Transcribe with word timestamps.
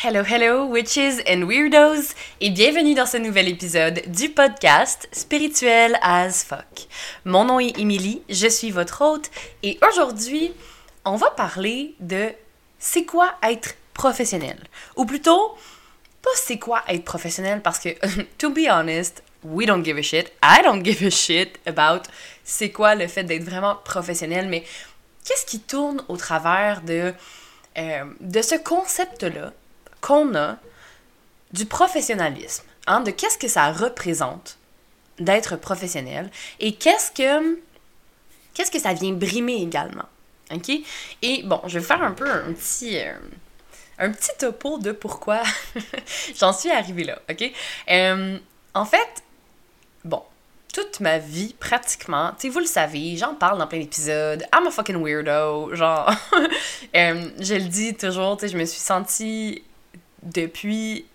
Hello, 0.00 0.22
hello, 0.22 0.64
witches 0.64 1.20
and 1.28 1.42
weirdos, 1.48 2.14
et 2.40 2.50
bienvenue 2.50 2.94
dans 2.94 3.04
ce 3.04 3.16
nouvel 3.16 3.48
épisode 3.48 4.00
du 4.06 4.28
podcast 4.28 5.08
Spirituel 5.10 5.98
as 6.02 6.44
fuck. 6.44 6.86
Mon 7.24 7.46
nom 7.46 7.58
est 7.58 7.76
Emily, 7.80 8.22
je 8.28 8.46
suis 8.46 8.70
votre 8.70 9.02
hôte, 9.02 9.28
et 9.64 9.76
aujourd'hui, 9.84 10.52
on 11.04 11.16
va 11.16 11.32
parler 11.32 11.96
de 11.98 12.28
c'est 12.78 13.06
quoi 13.06 13.34
être 13.42 13.74
professionnel? 13.92 14.62
Ou 14.94 15.04
plutôt, 15.04 15.56
pas 16.22 16.30
c'est 16.36 16.60
quoi 16.60 16.84
être 16.86 17.04
professionnel, 17.04 17.60
parce 17.60 17.80
que, 17.80 17.88
to 18.38 18.50
be 18.50 18.68
honest, 18.70 19.24
we 19.42 19.66
don't 19.66 19.84
give 19.84 19.98
a 19.98 20.02
shit, 20.02 20.30
I 20.44 20.60
don't 20.62 20.84
give 20.84 21.02
a 21.04 21.10
shit 21.10 21.58
about 21.66 22.08
c'est 22.44 22.70
quoi 22.70 22.94
le 22.94 23.08
fait 23.08 23.24
d'être 23.24 23.42
vraiment 23.42 23.74
professionnel, 23.74 24.46
mais 24.46 24.62
qu'est-ce 25.24 25.44
qui 25.44 25.58
tourne 25.58 26.04
au 26.06 26.16
travers 26.16 26.82
de, 26.82 27.12
euh, 27.76 28.04
de 28.20 28.42
ce 28.42 28.54
concept-là 28.54 29.52
qu'on 30.08 30.34
a 30.34 30.56
du 31.52 31.66
professionnalisme, 31.66 32.64
hein, 32.86 33.00
de 33.00 33.10
qu'est-ce 33.10 33.36
que 33.36 33.48
ça 33.48 33.70
représente 33.70 34.56
d'être 35.18 35.56
professionnel 35.56 36.30
et 36.60 36.74
qu'est-ce 36.74 37.10
que 37.10 37.58
qu'est-ce 38.54 38.70
que 38.70 38.78
ça 38.78 38.94
vient 38.94 39.12
brimer 39.12 39.60
également. 39.62 40.06
OK? 40.50 40.70
Et 41.20 41.42
bon, 41.44 41.60
je 41.66 41.78
vais 41.78 41.84
faire 41.84 42.02
un 42.02 42.12
peu 42.12 42.30
un 42.30 42.54
petit 42.54 42.98
euh, 42.98 43.12
un 43.98 44.10
petit 44.10 44.30
topo 44.38 44.78
de 44.78 44.92
pourquoi 44.92 45.42
j'en 46.38 46.54
suis 46.54 46.70
arrivée 46.70 47.04
là, 47.04 47.18
OK? 47.30 47.52
Euh, 47.90 48.38
en 48.72 48.84
fait, 48.86 49.22
bon, 50.04 50.22
toute 50.72 51.00
ma 51.00 51.18
vie, 51.18 51.54
pratiquement, 51.60 52.32
tu 52.38 52.48
vous 52.48 52.60
le 52.60 52.66
savez, 52.66 53.16
j'en 53.18 53.34
parle 53.34 53.58
dans 53.58 53.66
plein 53.66 53.80
d'épisodes, 53.80 54.42
I'm 54.54 54.66
a 54.66 54.70
fucking 54.70 55.02
weirdo, 55.02 55.74
genre, 55.74 56.10
euh, 56.96 57.28
je 57.40 57.54
le 57.54 57.68
dis 57.68 57.94
toujours, 57.94 58.38
tu 58.38 58.46
sais, 58.46 58.52
je 58.52 58.56
me 58.56 58.64
suis 58.64 58.80
sentie 58.80 59.62
depuis, 60.32 61.06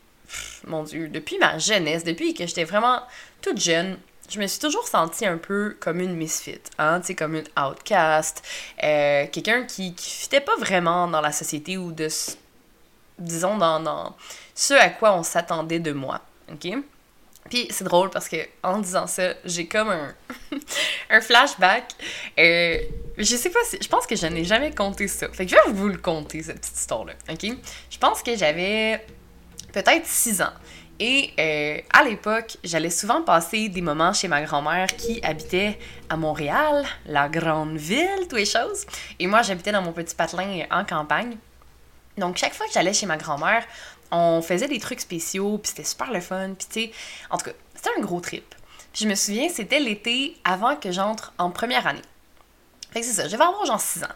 mon 0.67 0.83
Dieu, 0.83 1.07
depuis 1.07 1.37
ma 1.39 1.57
jeunesse, 1.57 2.03
depuis 2.03 2.33
que 2.33 2.45
j'étais 2.45 2.63
vraiment 2.63 3.01
toute 3.41 3.59
jeune, 3.59 3.97
je 4.29 4.39
me 4.39 4.47
suis 4.47 4.59
toujours 4.59 4.87
sentie 4.87 5.25
un 5.25 5.37
peu 5.37 5.75
comme 5.79 5.99
une 5.99 6.15
misfit, 6.15 6.61
hein, 6.77 7.01
comme 7.17 7.35
une 7.35 7.47
outcast, 7.57 8.43
euh, 8.83 9.25
quelqu'un 9.31 9.63
qui, 9.63 9.93
qui 9.93 10.27
pas 10.39 10.55
vraiment 10.57 11.07
dans 11.07 11.21
la 11.21 11.31
société 11.31 11.77
ou 11.77 11.91
de, 11.91 12.07
disons, 13.19 13.57
dans, 13.57 13.79
dans 13.79 14.15
ce 14.55 14.73
à 14.73 14.89
quoi 14.89 15.13
on 15.13 15.23
s'attendait 15.23 15.79
de 15.79 15.91
moi, 15.91 16.21
ok? 16.51 16.77
Puis 17.49 17.67
c'est 17.69 17.83
drôle 17.83 18.09
parce 18.09 18.29
que 18.29 18.37
en 18.63 18.79
disant 18.79 19.07
ça, 19.07 19.33
j'ai 19.45 19.67
comme 19.67 19.89
un, 21.09 21.21
flashback. 21.21 21.85
Euh, 22.39 22.77
je 23.17 23.35
sais 23.35 23.49
pas 23.49 23.59
si. 23.65 23.77
Je 23.81 23.87
pense 23.87 24.07
que 24.07 24.15
je 24.15 24.27
n'ai 24.27 24.43
jamais 24.43 24.71
compté 24.71 25.07
ça. 25.07 25.27
Fait 25.29 25.45
que 25.45 25.51
je 25.51 25.55
vais 25.55 25.73
vous 25.73 25.89
le 25.89 25.97
conter, 25.97 26.43
cette 26.43 26.61
petite 26.61 26.77
histoire-là. 26.77 27.13
Je 27.29 27.97
pense 27.97 28.23
que 28.23 28.35
j'avais 28.35 29.05
peut-être 29.71 30.05
6 30.05 30.41
ans. 30.41 30.53
Et 30.99 31.33
euh, 31.39 31.81
à 31.91 32.03
l'époque, 32.03 32.57
j'allais 32.63 32.91
souvent 32.91 33.23
passer 33.23 33.67
des 33.67 33.81
moments 33.81 34.13
chez 34.13 34.27
ma 34.27 34.41
grand-mère 34.43 34.87
qui 34.87 35.19
habitait 35.23 35.77
à 36.09 36.15
Montréal, 36.15 36.85
la 37.07 37.27
grande 37.29 37.77
ville, 37.77 38.07
toutes 38.21 38.33
les 38.33 38.45
choses. 38.45 38.85
Et 39.19 39.27
moi, 39.27 39.41
j'habitais 39.41 39.71
dans 39.71 39.81
mon 39.81 39.91
petit 39.91 40.15
patelin 40.15 40.63
en 40.71 40.85
campagne. 40.85 41.35
Donc, 42.17 42.37
chaque 42.37 42.53
fois 42.53 42.67
que 42.67 42.73
j'allais 42.73 42.93
chez 42.93 43.07
ma 43.07 43.17
grand-mère, 43.17 43.65
on 44.13 44.41
faisait 44.41 44.67
des 44.67 44.79
trucs 44.79 45.01
spéciaux, 45.01 45.57
puis 45.57 45.69
c'était 45.69 45.83
super 45.83 46.11
le 46.11 46.21
fun, 46.21 46.53
puis 46.57 46.67
tu 46.69 46.81
sais, 46.81 46.91
en 47.31 47.37
tout 47.37 47.45
cas, 47.45 47.51
c'était 47.75 47.89
un 47.97 48.01
gros 48.01 48.21
trip. 48.21 48.55
Puis 48.93 49.05
je 49.05 49.09
me 49.09 49.15
souviens, 49.15 49.49
c'était 49.49 49.79
l'été 49.79 50.37
avant 50.43 50.75
que 50.75 50.91
j'entre 50.91 51.33
en 51.39 51.49
première 51.49 51.87
année. 51.87 52.01
Fait 52.91 53.01
que 53.01 53.05
c'est 53.07 53.13
ça, 53.13 53.27
j'avais 53.27 53.43
avoir 53.43 53.65
genre 53.65 53.81
6 53.81 54.03
ans. 54.03 54.15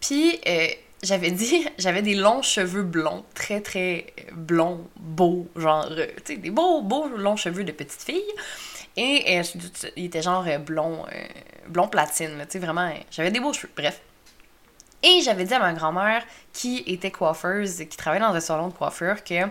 Puis 0.00 0.40
euh, 0.46 0.66
j'avais 1.04 1.30
dit, 1.30 1.64
j'avais 1.78 2.02
des 2.02 2.16
longs 2.16 2.42
cheveux 2.42 2.82
blonds, 2.82 3.24
très 3.34 3.60
très 3.60 4.12
blonds, 4.32 4.88
beaux, 4.96 5.46
genre, 5.54 5.86
euh, 5.90 6.06
tu 6.24 6.34
sais, 6.34 6.36
des 6.36 6.50
beaux, 6.50 6.82
beaux 6.82 7.06
longs 7.08 7.36
cheveux 7.36 7.62
de 7.62 7.72
petite 7.72 8.02
fille. 8.02 8.22
Et 8.96 9.38
euh, 9.38 9.42
il 9.96 10.06
était 10.06 10.22
genre 10.22 10.44
blond, 10.58 11.06
blond 11.68 11.86
platine, 11.86 12.38
tu 12.40 12.46
sais, 12.54 12.58
vraiment, 12.58 12.92
j'avais 13.12 13.30
des 13.30 13.38
beaux 13.38 13.52
cheveux, 13.52 13.70
bref. 13.76 14.00
Et 15.02 15.20
j'avais 15.22 15.44
dit 15.44 15.54
à 15.54 15.58
ma 15.58 15.72
grand-mère, 15.72 16.24
qui 16.52 16.82
était 16.86 17.10
coiffeuse, 17.10 17.78
qui 17.78 17.96
travaillait 17.96 18.24
dans 18.24 18.34
un 18.34 18.40
salon 18.40 18.68
de 18.68 18.74
coiffure, 18.74 19.22
que 19.22 19.44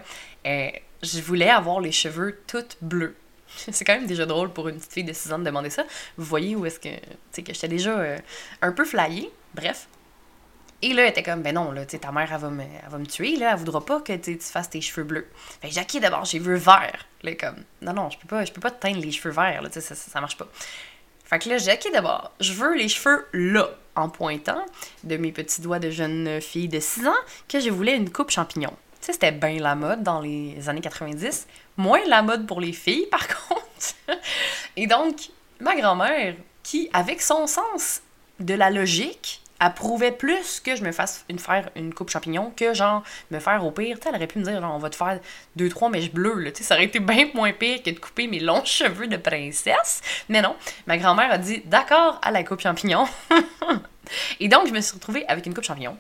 euh, 0.46 0.70
je 1.02 1.22
voulais 1.22 1.50
avoir 1.50 1.80
les 1.80 1.92
cheveux 1.92 2.42
tout 2.48 2.66
bleus. 2.82 3.16
C'est 3.72 3.86
quand 3.86 3.96
même 3.96 4.08
déjà 4.08 4.26
drôle 4.26 4.52
pour 4.52 4.68
une 4.68 4.78
petite 4.78 4.94
fille 4.94 5.04
de 5.04 5.14
6 5.14 5.34
ans 5.34 5.40
de 5.40 5.46
demander 5.46 5.70
ça. 5.70 5.84
Vous 6.18 6.26
voyez 6.26 6.56
où 6.56 6.66
est-ce 6.66 6.80
que, 6.80 6.90
que 6.90 7.54
j'étais 7.54 7.68
déjà 7.68 7.98
euh, 7.98 8.18
un 8.62 8.72
peu 8.72 8.84
flyée. 8.84 9.32
Bref. 9.56 9.88
Et 10.82 10.94
là, 10.94 11.04
elle 11.04 11.10
était 11.10 11.24
comme, 11.24 11.42
ben 11.42 11.56
non, 11.56 11.72
là, 11.72 11.86
ta 11.86 12.12
mère, 12.12 12.32
elle 12.32 12.40
va, 12.40 12.50
me, 12.50 12.64
va 12.90 12.98
me 13.00 13.06
tuer, 13.08 13.36
là, 13.38 13.54
elle 13.54 13.58
voudra 13.58 13.84
pas 13.84 14.00
que 14.02 14.14
tu 14.14 14.38
fasses 14.40 14.70
tes 14.70 14.82
cheveux 14.82 15.06
bleus. 15.06 15.28
Fait 15.60 15.70
que 15.70 16.00
d'abord, 16.00 16.26
j'ai 16.26 16.38
vu 16.38 16.56
vert. 16.56 17.08
Là, 17.24 17.34
comme, 17.34 17.64
non, 17.82 17.94
non, 17.94 18.12
je 18.12 18.20
peux 18.20 18.28
pas, 18.28 18.46
je 18.46 18.52
peux 18.52 18.62
pas 18.62 18.70
te 18.70 18.80
teindre 18.80 19.00
les 19.00 19.12
cheveux 19.12 19.34
verts, 19.34 19.64
là, 19.64 19.70
ça, 19.72 19.82
ça 19.82 20.22
marche 20.22 20.38
pas. 20.38 20.48
Fait 21.28 21.40
que 21.40 21.50
là, 21.50 21.58
j'ai 21.58 21.74
OK 21.74 21.92
d'abord, 21.92 22.32
je 22.40 22.54
veux 22.54 22.74
les 22.74 22.88
cheveux 22.88 23.28
là, 23.34 23.70
en 23.96 24.08
pointant 24.08 24.66
de 25.04 25.18
mes 25.18 25.34
petits 25.34 25.60
doigts 25.60 25.80
de 25.80 25.90
jeune 25.90 26.40
fille 26.40 26.70
de 26.70 26.80
6 26.80 27.06
ans, 27.08 27.16
que 27.50 27.60
je 27.60 27.70
voulais 27.70 27.98
une 27.98 28.10
coupe 28.10 28.30
champignon. 28.30 28.72
Tu 29.02 29.08
sais, 29.08 29.14
c'était 29.14 29.34
bien 29.34 29.60
la 29.60 29.76
mode 29.76 30.04
dans 30.04 30.22
les 30.22 30.70
années 30.70 30.82
90. 30.82 31.48
Moins 31.76 32.00
la 32.08 32.22
mode 32.22 32.48
pour 32.48 32.62
les 32.62 32.72
filles, 32.72 33.08
par 33.12 33.28
contre. 33.28 34.18
Et 34.78 34.88
donc, 34.88 35.30
ma 35.60 35.76
grand-mère, 35.76 36.36
qui, 36.64 36.90
avec 36.94 37.22
son 37.22 37.46
sens 37.46 38.02
de 38.40 38.54
la 38.54 38.70
logique, 38.70 39.42
approuvait 39.60 40.12
plus 40.12 40.60
que 40.60 40.76
je 40.76 40.84
me 40.84 40.92
fasse 40.92 41.26
une, 41.30 41.40
faire 41.40 41.70
une 41.76 41.94
coupe 41.94 42.10
champignon 42.10 42.52
que 42.56 42.74
genre 42.74 43.04
me 43.32 43.40
faire 43.40 43.66
au 43.66 43.72
pire. 43.72 43.98
elle 44.06 44.16
aurait 44.16 44.28
pu 44.28 44.40
me 44.40 44.44
dire 44.44 44.62
genre, 44.62 44.76
on 44.76 44.80
va 44.80 44.90
te 44.90 44.96
faire 44.96 45.20
deux, 45.56 45.70
trois 45.70 45.90
mèches 45.90 46.12
bleues. 46.12 46.40
Là. 46.40 46.52
Ça 46.54 46.76
aurait 46.76 46.86
été 46.86 47.00
bien 47.00 47.30
moins 47.34 47.54
pire 47.54 47.82
que 47.84 47.90
de 47.90 48.00
couper 48.00 48.28
mes 48.28 48.40
longs 48.40 48.64
cheveux 48.66 49.08
de 49.08 49.18
princesse. 49.18 50.02
Mais 50.30 50.42
non, 50.42 50.56
ma 50.86 50.98
grand-mère 50.98 51.32
a 51.32 51.38
dit 51.38 51.62
d'accord 51.66 52.20
à 52.22 52.32
la 52.32 52.44
coupe 52.44 52.62
champignon. 52.62 53.08
Et 54.40 54.48
donc, 54.48 54.68
je 54.68 54.74
me 54.74 54.82
suis 54.82 54.94
retrouvée 54.94 55.26
avec 55.28 55.46
une 55.46 55.54
coupe 55.54 55.66
champignon 55.66 55.98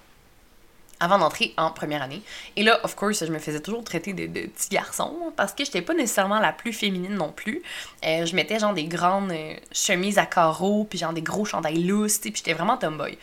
avant 1.00 1.19
d'entrer 1.19 1.53
en 1.57 1.72
première 1.72 2.01
année. 2.01 2.22
Et 2.56 2.63
là, 2.63 2.79
of 2.84 2.96
course, 2.96 3.23
je 3.25 3.31
me 3.31 3.40
faisais 3.40 3.59
toujours 3.59 3.84
traiter 3.84 4.13
de, 4.13 4.25
de 4.25 4.47
petit 4.47 4.69
garçon 4.69 5.31
parce 5.35 5.53
que 5.53 5.63
j'étais 5.63 5.81
pas 5.81 5.94
nécessairement 5.94 6.40
la 6.40 6.53
plus 6.53 6.73
féminine 6.73 7.13
non 7.13 7.31
plus. 7.31 7.62
Euh, 8.06 8.25
je 8.25 8.35
mettais 8.35 8.59
genre 8.59 8.73
des 8.73 8.85
grandes 8.85 9.31
euh, 9.31 9.53
chemises 9.72 10.17
à 10.17 10.25
carreaux, 10.25 10.85
puis 10.90 10.97
genre 10.97 11.13
des 11.13 11.22
gros 11.22 11.46
chandails 11.46 11.84
lousses, 11.84 12.17
puis 12.19 12.34
j'étais 12.35 12.53
vraiment 12.53 12.78
tomboy. 12.78 13.17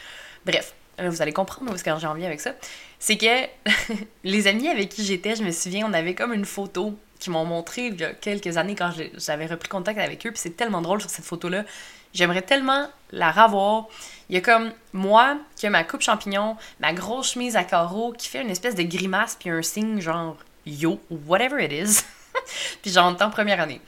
Bref, 0.44 0.74
vous 0.98 1.22
allez 1.22 1.32
comprendre 1.32 1.70
où 1.70 1.74
est-ce 1.74 1.84
que 1.84 1.90
j'ai 1.98 2.06
envie 2.06 2.24
avec 2.24 2.40
ça. 2.40 2.52
C'est 2.98 3.16
que 3.16 3.46
les 4.24 4.46
amis 4.46 4.68
avec 4.68 4.88
qui 4.90 5.04
j'étais, 5.04 5.36
je 5.36 5.42
me 5.42 5.50
souviens, 5.50 5.86
on 5.88 5.92
avait 5.92 6.14
comme 6.14 6.32
une 6.32 6.44
photo 6.44 6.96
qui 7.18 7.30
m'ont 7.30 7.44
montré 7.44 7.86
il 7.86 8.00
y 8.00 8.04
a 8.04 8.12
quelques 8.12 8.56
années 8.56 8.74
quand 8.74 8.92
j'avais 9.16 9.46
repris 9.46 9.68
contact 9.68 9.98
avec 9.98 10.26
eux. 10.26 10.30
Puis 10.30 10.40
c'est 10.40 10.56
tellement 10.56 10.82
drôle 10.82 11.00
sur 11.00 11.10
cette 11.10 11.24
photo-là. 11.24 11.64
J'aimerais 12.12 12.42
tellement 12.42 12.88
la 13.10 13.32
revoir. 13.32 13.88
Il 14.28 14.34
y 14.34 14.38
a 14.38 14.40
comme 14.40 14.72
moi 14.92 15.38
qui 15.56 15.66
a 15.66 15.70
ma 15.70 15.84
coupe 15.84 16.02
champignon, 16.02 16.56
ma 16.80 16.92
grosse 16.92 17.32
chemise 17.32 17.56
à 17.56 17.64
carreaux 17.64 18.12
qui 18.12 18.28
fait 18.28 18.42
une 18.42 18.50
espèce 18.50 18.74
de 18.74 18.82
grimace 18.82 19.36
puis 19.38 19.50
un 19.50 19.62
signe 19.62 20.00
genre 20.00 20.36
yo, 20.66 21.00
whatever 21.26 21.64
it 21.64 21.72
is. 21.72 22.02
puis 22.82 22.92
j'en 22.92 23.16
en 23.18 23.30
première 23.30 23.60
année. 23.60 23.80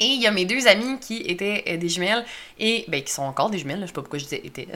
Et 0.00 0.06
il 0.06 0.20
y 0.20 0.26
a 0.26 0.30
mes 0.30 0.44
deux 0.44 0.68
amis 0.68 0.98
qui 1.00 1.18
étaient 1.22 1.64
euh, 1.66 1.76
des 1.76 1.88
jumelles, 1.88 2.24
et 2.58 2.84
ben, 2.88 3.02
qui 3.02 3.12
sont 3.12 3.22
encore 3.22 3.50
des 3.50 3.58
jumelles, 3.58 3.80
je 3.82 3.86
sais 3.86 3.92
pas 3.92 4.02
pourquoi 4.02 4.18
je 4.18 4.24
disais 4.24 4.40
étaient, 4.44 4.68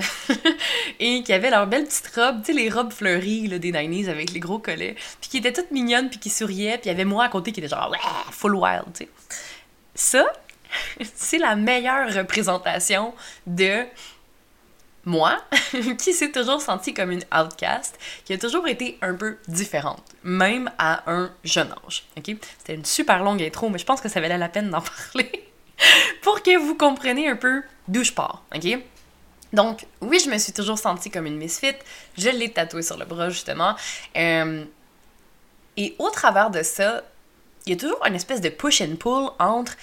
et 1.01 1.23
qui 1.23 1.33
avaient 1.33 1.51
leur 1.51 1.67
belle 1.67 1.85
petite 1.85 2.09
robe, 2.15 2.41
tu 2.45 2.53
sais, 2.53 2.59
les 2.59 2.69
robes 2.69 2.93
fleuries 2.93 3.47
là, 3.47 3.59
des 3.59 3.71
90 3.71 4.09
avec 4.09 4.33
les 4.33 4.41
gros 4.41 4.59
collets, 4.59 4.97
puis 5.21 5.31
qui 5.31 5.39
étaient 5.39 5.53
toutes 5.53 5.71
mignonnes, 5.71 6.11
puis 6.11 6.19
qui 6.19 6.31
souriaient, 6.31 6.79
puis 6.79 6.87
il 6.87 6.89
y 6.89 6.91
avait 6.91 7.05
moi 7.05 7.25
à 7.25 7.29
côté 7.29 7.53
qui 7.53 7.61
était 7.61 7.69
genre, 7.69 7.95
full 8.31 8.57
wild, 8.57 8.85
tu 8.95 9.05
sais. 9.05 9.09
Ça, 9.95 10.27
c'est 11.15 11.39
la 11.39 11.55
meilleure 11.55 12.13
représentation 12.13 13.15
de 13.47 13.85
moi, 15.05 15.43
qui 15.99 16.13
s'est 16.13 16.31
toujours 16.31 16.61
sentie 16.61 16.95
comme 16.95 17.11
une 17.11 17.25
outcast, 17.37 17.99
qui 18.25 18.33
a 18.33 18.39
toujours 18.39 18.69
été 18.69 18.99
un 19.03 19.15
peu 19.15 19.39
différente, 19.49 20.03
même 20.23 20.71
à 20.79 21.11
un 21.11 21.33
jeune 21.45 21.75
âge. 21.87 22.05
Ok, 22.17 22.37
C'était 22.59 22.75
une 22.75 22.85
super 22.85 23.23
longue 23.23 23.43
intro, 23.43 23.69
mais 23.69 23.79
je 23.79 23.85
pense 23.85 24.01
que 24.01 24.09
ça 24.09 24.21
valait 24.21 24.39
la 24.39 24.49
peine 24.49 24.71
d'en 24.71 24.81
parler 25.15 25.49
pour 26.23 26.43
que 26.43 26.57
vous 26.57 26.77
compreniez 26.77 27.29
un 27.29 27.37
peu 27.37 27.63
d'où 27.89 28.05
je 28.05 28.13
pars. 28.13 28.45
Ok, 28.55 28.79
Donc, 29.53 29.87
oui, 30.01 30.21
je 30.25 30.31
me 30.31 30.39
suis 30.39 30.53
toujours 30.53 30.79
sentie 30.79 31.11
comme 31.11 31.27
une 31.27 31.37
misfit. 31.37 31.75
Je 32.17 32.29
l'ai 32.31 32.53
tatoué 32.53 32.83
sur 32.83 32.97
le 32.97 33.05
bras, 33.05 33.31
justement. 33.31 33.75
Euh, 34.17 34.65
et 35.77 35.97
au 35.99 36.11
travers 36.11 36.51
de 36.51 36.63
ça, 36.63 37.03
il 37.67 37.73
y 37.73 37.77
a 37.77 37.79
toujours 37.79 38.05
une 38.07 38.15
espèce 38.15 38.41
de 38.41 38.49
push 38.49 38.81
and 38.81 38.97
pull 38.99 39.31
entre 39.39 39.77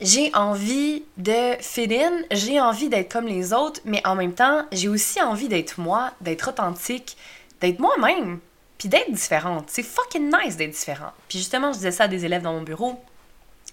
j'ai 0.00 0.34
envie 0.34 1.04
de 1.16 1.56
fit 1.60 1.88
in, 1.90 2.12
j'ai 2.30 2.60
envie 2.60 2.88
d'être 2.88 3.10
comme 3.10 3.26
les 3.26 3.52
autres, 3.52 3.80
mais 3.84 4.06
en 4.06 4.14
même 4.14 4.34
temps, 4.34 4.66
j'ai 4.72 4.88
aussi 4.88 5.22
envie 5.22 5.48
d'être 5.48 5.80
moi, 5.80 6.12
d'être 6.20 6.48
authentique, 6.48 7.16
d'être 7.60 7.78
moi-même, 7.78 8.40
puis 8.78 8.88
d'être 8.88 9.10
différente. 9.10 9.66
C'est 9.68 9.82
fucking 9.82 10.30
nice 10.30 10.56
d'être 10.56 10.72
différente. 10.72 11.14
Puis 11.28 11.38
justement, 11.38 11.72
je 11.72 11.78
disais 11.78 11.92
ça 11.92 12.04
à 12.04 12.08
des 12.08 12.24
élèves 12.24 12.42
dans 12.42 12.52
mon 12.52 12.62
bureau 12.62 13.00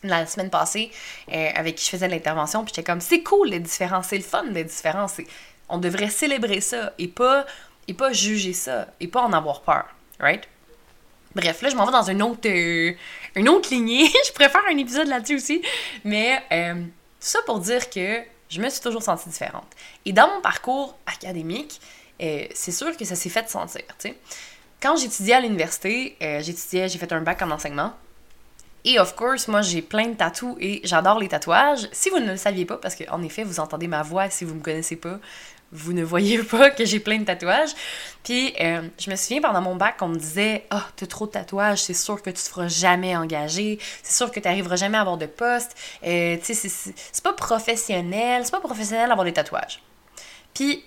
la 0.03 0.25
semaine 0.25 0.49
passée, 0.49 0.91
euh, 1.31 1.49
avec 1.55 1.75
qui 1.75 1.85
je 1.85 1.91
faisais 1.91 2.07
l'intervention, 2.07 2.63
puis 2.63 2.73
j'étais 2.75 2.85
comme, 2.85 3.01
c'est 3.01 3.23
cool 3.23 3.49
d'être 3.49 3.63
différent, 3.63 4.03
c'est 4.03 4.17
le 4.17 4.23
fun 4.23 4.43
d'être 4.43 4.67
différent, 4.67 5.07
on 5.69 5.77
devrait 5.77 6.09
célébrer 6.09 6.61
ça 6.61 6.93
et 6.99 7.07
pas, 7.07 7.45
et 7.87 7.93
pas 7.93 8.11
juger 8.11 8.53
ça, 8.53 8.87
et 8.99 9.07
pas 9.07 9.21
en 9.21 9.31
avoir 9.31 9.61
peur, 9.61 9.85
right? 10.19 10.47
Bref, 11.35 11.61
là, 11.61 11.69
je 11.69 11.75
m'en 11.75 11.85
vais 11.85 11.91
dans 11.91 12.09
une 12.09 12.21
autre, 12.21 12.47
euh, 12.47 12.93
une 13.35 13.49
autre 13.49 13.69
lignée. 13.71 14.07
je 14.27 14.31
préfère 14.33 14.61
un 14.69 14.77
épisode 14.77 15.07
là-dessus 15.07 15.35
aussi. 15.35 15.61
Mais 16.03 16.41
euh, 16.51 16.75
tout 16.75 16.89
ça 17.19 17.39
pour 17.45 17.59
dire 17.59 17.89
que 17.89 18.21
je 18.49 18.61
me 18.61 18.69
suis 18.69 18.81
toujours 18.81 19.01
sentie 19.01 19.29
différente. 19.29 19.67
Et 20.05 20.13
dans 20.13 20.27
mon 20.27 20.41
parcours 20.41 20.97
académique, 21.05 21.79
euh, 22.21 22.45
c'est 22.53 22.71
sûr 22.71 22.95
que 22.95 23.05
ça 23.05 23.15
s'est 23.15 23.29
fait 23.29 23.49
sentir. 23.49 23.81
Quand 24.81 24.95
j'étudiais 24.97 25.35
à 25.35 25.39
l'université, 25.39 26.17
j'étudiais, 26.19 26.89
j'ai 26.89 26.99
fait 26.99 27.11
un 27.13 27.21
bac 27.21 27.41
en 27.41 27.51
enseignement. 27.51 27.93
Et 28.85 28.99
of 28.99 29.15
course, 29.15 29.47
moi 29.47 29.61
j'ai 29.61 29.81
plein 29.81 30.07
de 30.07 30.15
tatous 30.15 30.57
et 30.59 30.81
j'adore 30.83 31.17
les 31.17 31.29
tatouages. 31.29 31.87
Si 31.93 32.09
vous 32.09 32.19
ne 32.19 32.31
le 32.31 32.37
saviez 32.37 32.65
pas, 32.65 32.75
parce 32.77 32.95
qu'en 32.95 33.21
effet, 33.23 33.45
vous 33.45 33.61
entendez 33.61 33.87
ma 33.87 34.03
voix 34.03 34.29
si 34.29 34.43
vous 34.43 34.55
me 34.55 34.61
connaissez 34.61 34.97
pas, 34.97 35.19
vous 35.73 35.91
ne 35.93 36.03
voyez 36.03 36.41
pas 36.43 36.69
que 36.69 36.85
j'ai 36.85 36.99
plein 36.99 37.19
de 37.19 37.25
tatouages. 37.25 37.71
Puis 38.23 38.53
euh, 38.61 38.87
je 38.97 39.09
me 39.09 39.15
souviens 39.15 39.41
pendant 39.41 39.61
mon 39.61 39.75
bac, 39.75 39.95
on 40.01 40.07
me 40.07 40.17
disait 40.17 40.65
Ah, 40.69 40.85
oh, 40.85 40.91
t'as 40.95 41.07
trop 41.07 41.25
de 41.25 41.31
tatouages, 41.31 41.83
c'est 41.83 41.93
sûr 41.93 42.21
que 42.21 42.29
tu 42.29 42.41
te 42.41 42.47
feras 42.49 42.67
jamais 42.67 43.15
engager, 43.17 43.79
c'est 44.01 44.13
sûr 44.13 44.31
que 44.31 44.39
tu 44.39 44.47
n'arriveras 44.47 44.77
jamais 44.77 44.97
à 44.97 45.01
avoir 45.01 45.17
de 45.17 45.25
poste. 45.25 45.75
Euh, 46.05 46.37
tu 46.37 46.53
sais, 46.53 46.69
c'est 46.69 47.23
pas 47.23 47.33
professionnel, 47.33 48.45
c'est 48.45 48.51
pas 48.51 48.61
professionnel 48.61 49.09
d'avoir 49.09 49.25
des 49.25 49.33
tatouages. 49.33 49.81
Puis, 50.53 50.85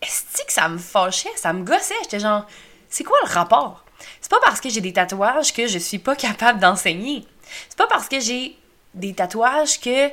est-ce 0.00 0.44
que 0.44 0.52
ça 0.52 0.68
me 0.68 0.78
fâchait, 0.78 1.30
ça 1.36 1.52
me 1.52 1.64
gossait? 1.64 1.94
J'étais 2.02 2.20
genre, 2.20 2.46
c'est 2.88 3.04
quoi 3.04 3.18
le 3.24 3.30
rapport? 3.30 3.84
C'est 4.20 4.30
pas 4.30 4.40
parce 4.42 4.60
que 4.60 4.70
j'ai 4.70 4.80
des 4.80 4.92
tatouages 4.92 5.52
que 5.52 5.66
je 5.66 5.78
suis 5.78 5.98
pas 5.98 6.16
capable 6.16 6.60
d'enseigner. 6.60 7.26
C'est 7.68 7.78
pas 7.78 7.86
parce 7.86 8.08
que 8.08 8.20
j'ai 8.20 8.56
des 8.94 9.12
tatouages 9.12 9.80
que, 9.80 10.10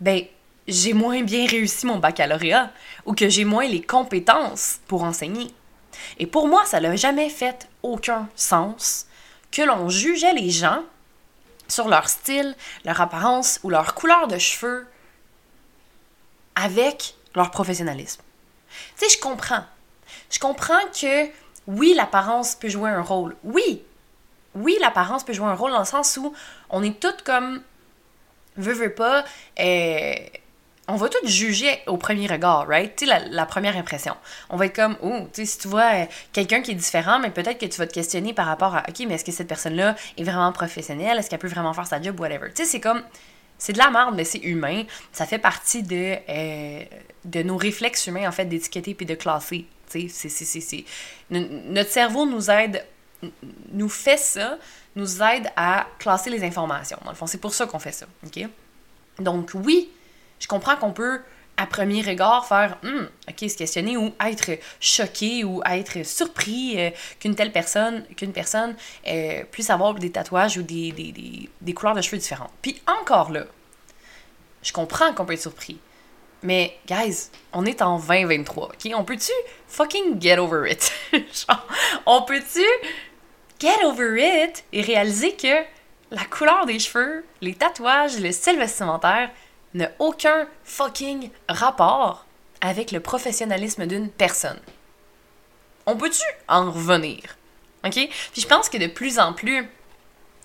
ben, 0.00 0.24
j'ai 0.68 0.92
moins 0.92 1.22
bien 1.22 1.46
réussi 1.46 1.86
mon 1.86 1.96
baccalauréat 1.96 2.70
ou 3.06 3.14
que 3.14 3.28
j'ai 3.28 3.44
moins 3.44 3.66
les 3.66 3.82
compétences 3.82 4.78
pour 4.86 5.02
enseigner. 5.02 5.52
Et 6.18 6.26
pour 6.26 6.46
moi, 6.46 6.64
ça 6.66 6.80
n'a 6.80 6.94
jamais 6.94 7.30
fait 7.30 7.68
aucun 7.82 8.28
sens 8.36 9.06
que 9.50 9.62
l'on 9.62 9.88
jugeait 9.88 10.34
les 10.34 10.50
gens 10.50 10.82
sur 11.68 11.88
leur 11.88 12.08
style, 12.08 12.54
leur 12.84 13.00
apparence 13.00 13.60
ou 13.62 13.70
leur 13.70 13.94
couleur 13.94 14.28
de 14.28 14.38
cheveux 14.38 14.86
avec 16.54 17.14
leur 17.34 17.50
professionnalisme. 17.50 18.20
Tu 18.98 19.08
sais, 19.08 19.16
je 19.16 19.20
comprends. 19.20 19.64
Je 20.30 20.38
comprends 20.38 20.80
que 20.92 21.28
oui, 21.66 21.94
l'apparence 21.94 22.54
peut 22.54 22.68
jouer 22.68 22.90
un 22.90 23.02
rôle. 23.02 23.36
Oui, 23.42 23.82
oui, 24.54 24.76
l'apparence 24.80 25.24
peut 25.24 25.32
jouer 25.32 25.46
un 25.46 25.54
rôle 25.54 25.72
dans 25.72 25.78
le 25.78 25.84
sens 25.84 26.16
où 26.16 26.34
on 26.70 26.82
est 26.82 26.98
toutes 27.00 27.22
comme, 27.22 27.62
veut, 28.56 28.72
veut 28.72 28.94
pas, 28.94 29.24
euh, 29.60 30.14
on 30.88 30.96
va 30.96 31.10
tout 31.10 31.24
juger 31.26 31.80
au 31.86 31.98
premier 31.98 32.26
regard, 32.26 32.66
right? 32.66 32.96
Tu 32.96 33.06
sais, 33.06 33.28
la, 33.30 33.46
première 33.46 33.76
impression. 33.76 34.16
On 34.48 34.56
va 34.56 34.66
être 34.66 34.74
comme, 34.74 34.96
oh, 35.02 35.28
tu 35.32 35.42
sais, 35.42 35.44
si 35.44 35.58
tu 35.58 35.68
vois 35.68 35.92
euh, 35.92 36.06
quelqu'un 36.32 36.62
qui 36.62 36.70
est 36.70 36.74
différent, 36.74 37.18
mais 37.18 37.30
peut-être 37.30 37.58
que 37.58 37.66
tu 37.66 37.76
vas 37.78 37.86
te 37.86 37.92
questionner 37.92 38.32
par 38.32 38.46
rapport 38.46 38.74
à, 38.74 38.84
OK, 38.88 39.04
mais 39.06 39.14
est-ce 39.14 39.24
que 39.24 39.30
cette 39.30 39.48
personne-là 39.48 39.94
est 40.16 40.24
vraiment 40.24 40.50
professionnelle? 40.50 41.18
Est-ce 41.18 41.28
qu'elle 41.28 41.38
peut 41.38 41.48
vraiment 41.48 41.74
faire 41.74 41.86
sa 41.86 42.00
job? 42.00 42.18
Whatever. 42.18 42.48
Tu 42.54 42.64
sais, 42.64 42.64
c'est 42.64 42.80
comme, 42.80 43.02
c'est 43.58 43.74
de 43.74 43.78
la 43.78 43.90
merde, 43.90 44.14
mais 44.16 44.24
c'est 44.24 44.38
humain. 44.38 44.84
Ça 45.12 45.26
fait 45.26 45.38
partie 45.38 45.82
de, 45.82 46.16
euh, 46.26 46.84
de 47.26 47.42
nos 47.42 47.58
réflexes 47.58 48.06
humains, 48.06 48.26
en 48.26 48.32
fait, 48.32 48.46
d'étiqueter 48.46 48.94
puis 48.94 49.04
de 49.04 49.14
classer. 49.14 49.66
Tu 49.90 50.08
sais, 50.08 50.28
c'est. 50.28 50.84
Notre 51.30 51.90
cerveau 51.90 52.24
nous 52.24 52.50
aide, 52.50 52.82
nous 53.72 53.90
fait 53.90 54.16
ça, 54.18 54.56
nous 54.96 55.22
aide 55.22 55.50
à 55.54 55.86
classer 55.98 56.30
les 56.30 56.42
informations. 56.44 56.98
Dans 57.04 57.10
le 57.10 57.16
fond, 57.16 57.26
c'est 57.26 57.40
pour 57.40 57.52
ça 57.52 57.66
qu'on 57.66 57.78
fait 57.78 57.92
ça, 57.92 58.06
OK? 58.24 58.48
Donc, 59.18 59.50
oui, 59.54 59.90
je 60.38 60.46
comprends 60.46 60.76
qu'on 60.76 60.92
peut, 60.92 61.20
à 61.56 61.66
premier 61.66 62.02
regard, 62.02 62.46
faire 62.46 62.78
hum, 62.84 63.08
OK, 63.28 63.50
se 63.50 63.56
questionner 63.56 63.96
ou 63.96 64.14
être 64.24 64.58
choqué 64.80 65.44
ou 65.44 65.60
être 65.68 66.04
surpris 66.06 66.74
euh, 66.78 66.90
qu'une 67.18 67.34
telle 67.34 67.52
personne, 67.52 68.04
qu'une 68.16 68.32
personne 68.32 68.76
euh, 69.06 69.42
puisse 69.50 69.68
avoir 69.68 69.94
des 69.94 70.10
tatouages 70.10 70.56
ou 70.56 70.62
des, 70.62 70.92
des, 70.92 71.48
des, 71.60 71.74
couleurs 71.74 71.94
de 71.94 72.00
cheveux 72.00 72.18
différentes. 72.18 72.52
Puis 72.62 72.80
encore 72.86 73.32
là, 73.32 73.44
je 74.62 74.72
comprends 74.72 75.12
qu'on 75.12 75.24
peut 75.24 75.32
être 75.34 75.42
surpris. 75.42 75.78
Mais, 76.42 76.78
guys, 76.86 77.30
on 77.52 77.64
est 77.64 77.82
en 77.82 77.98
2023, 77.98 78.66
OK? 78.66 78.92
On 78.94 79.02
peut-tu 79.02 79.32
fucking 79.66 80.20
get 80.20 80.38
over 80.38 80.70
it? 80.70 80.92
On 82.06 82.22
peut-tu 82.22 82.64
get 83.58 83.84
over 83.84 84.44
it 84.44 84.64
et 84.72 84.82
réaliser 84.82 85.34
que 85.34 85.64
la 86.12 86.24
couleur 86.24 86.64
des 86.64 86.78
cheveux, 86.78 87.24
les 87.40 87.54
tatouages, 87.54 88.20
le 88.20 88.30
style 88.30 88.56
vestimentaire, 88.56 89.30
n'a 89.74 89.90
aucun 89.98 90.46
fucking 90.64 91.30
rapport 91.48 92.24
avec 92.60 92.90
le 92.92 93.00
professionnalisme 93.00 93.86
d'une 93.86 94.10
personne. 94.10 94.60
On 95.86 95.96
peut-tu 95.96 96.24
en 96.48 96.70
revenir? 96.70 97.20
OK? 97.84 97.94
Puis 97.94 98.42
je 98.42 98.46
pense 98.46 98.68
que 98.68 98.78
de 98.78 98.86
plus 98.86 99.18
en 99.18 99.32
plus, 99.32 99.68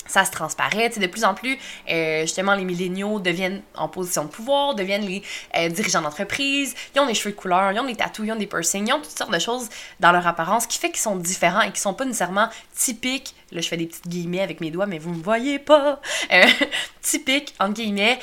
ça 0.05 0.25
se 0.25 0.31
transparaît. 0.31 0.89
De 0.89 1.07
plus 1.07 1.23
en 1.23 1.33
plus, 1.33 1.57
euh, 1.89 2.21
justement, 2.21 2.55
les 2.55 2.65
milléniaux 2.65 3.19
deviennent 3.19 3.61
en 3.75 3.87
position 3.87 4.25
de 4.25 4.29
pouvoir, 4.29 4.75
deviennent 4.75 5.05
les 5.05 5.23
euh, 5.57 5.69
dirigeants 5.69 6.01
d'entreprise, 6.01 6.75
ils 6.95 6.99
ont 6.99 7.05
des 7.05 7.13
cheveux 7.13 7.31
de 7.31 7.39
couleur, 7.39 7.71
ils 7.71 7.79
ont 7.79 7.85
des 7.85 7.95
tatous, 7.95 8.25
ils 8.25 8.31
ont 8.31 8.37
des 8.37 8.47
piercings, 8.47 8.87
ils 8.87 8.93
ont 8.93 8.99
toutes 8.99 9.17
sortes 9.17 9.33
de 9.33 9.39
choses 9.39 9.69
dans 9.99 10.11
leur 10.11 10.25
apparence 10.27 10.67
qui 10.67 10.77
fait 10.77 10.89
qu'ils 10.89 10.99
sont 10.99 11.15
différents 11.15 11.61
et 11.61 11.71
qui 11.71 11.81
sont 11.81 11.93
pas 11.93 12.05
nécessairement 12.05 12.49
typiques. 12.75 13.35
Là, 13.51 13.61
je 13.61 13.67
fais 13.67 13.77
des 13.77 13.85
petites 13.85 14.07
guillemets 14.07 14.41
avec 14.41 14.61
mes 14.61 14.71
doigts, 14.71 14.85
mais 14.85 14.97
vous 14.97 15.11
me 15.11 15.21
voyez 15.21 15.59
pas. 15.59 16.01
Euh, 16.31 16.45
typiques, 17.01 17.53
entre 17.59 17.73
guillemets, 17.73 18.19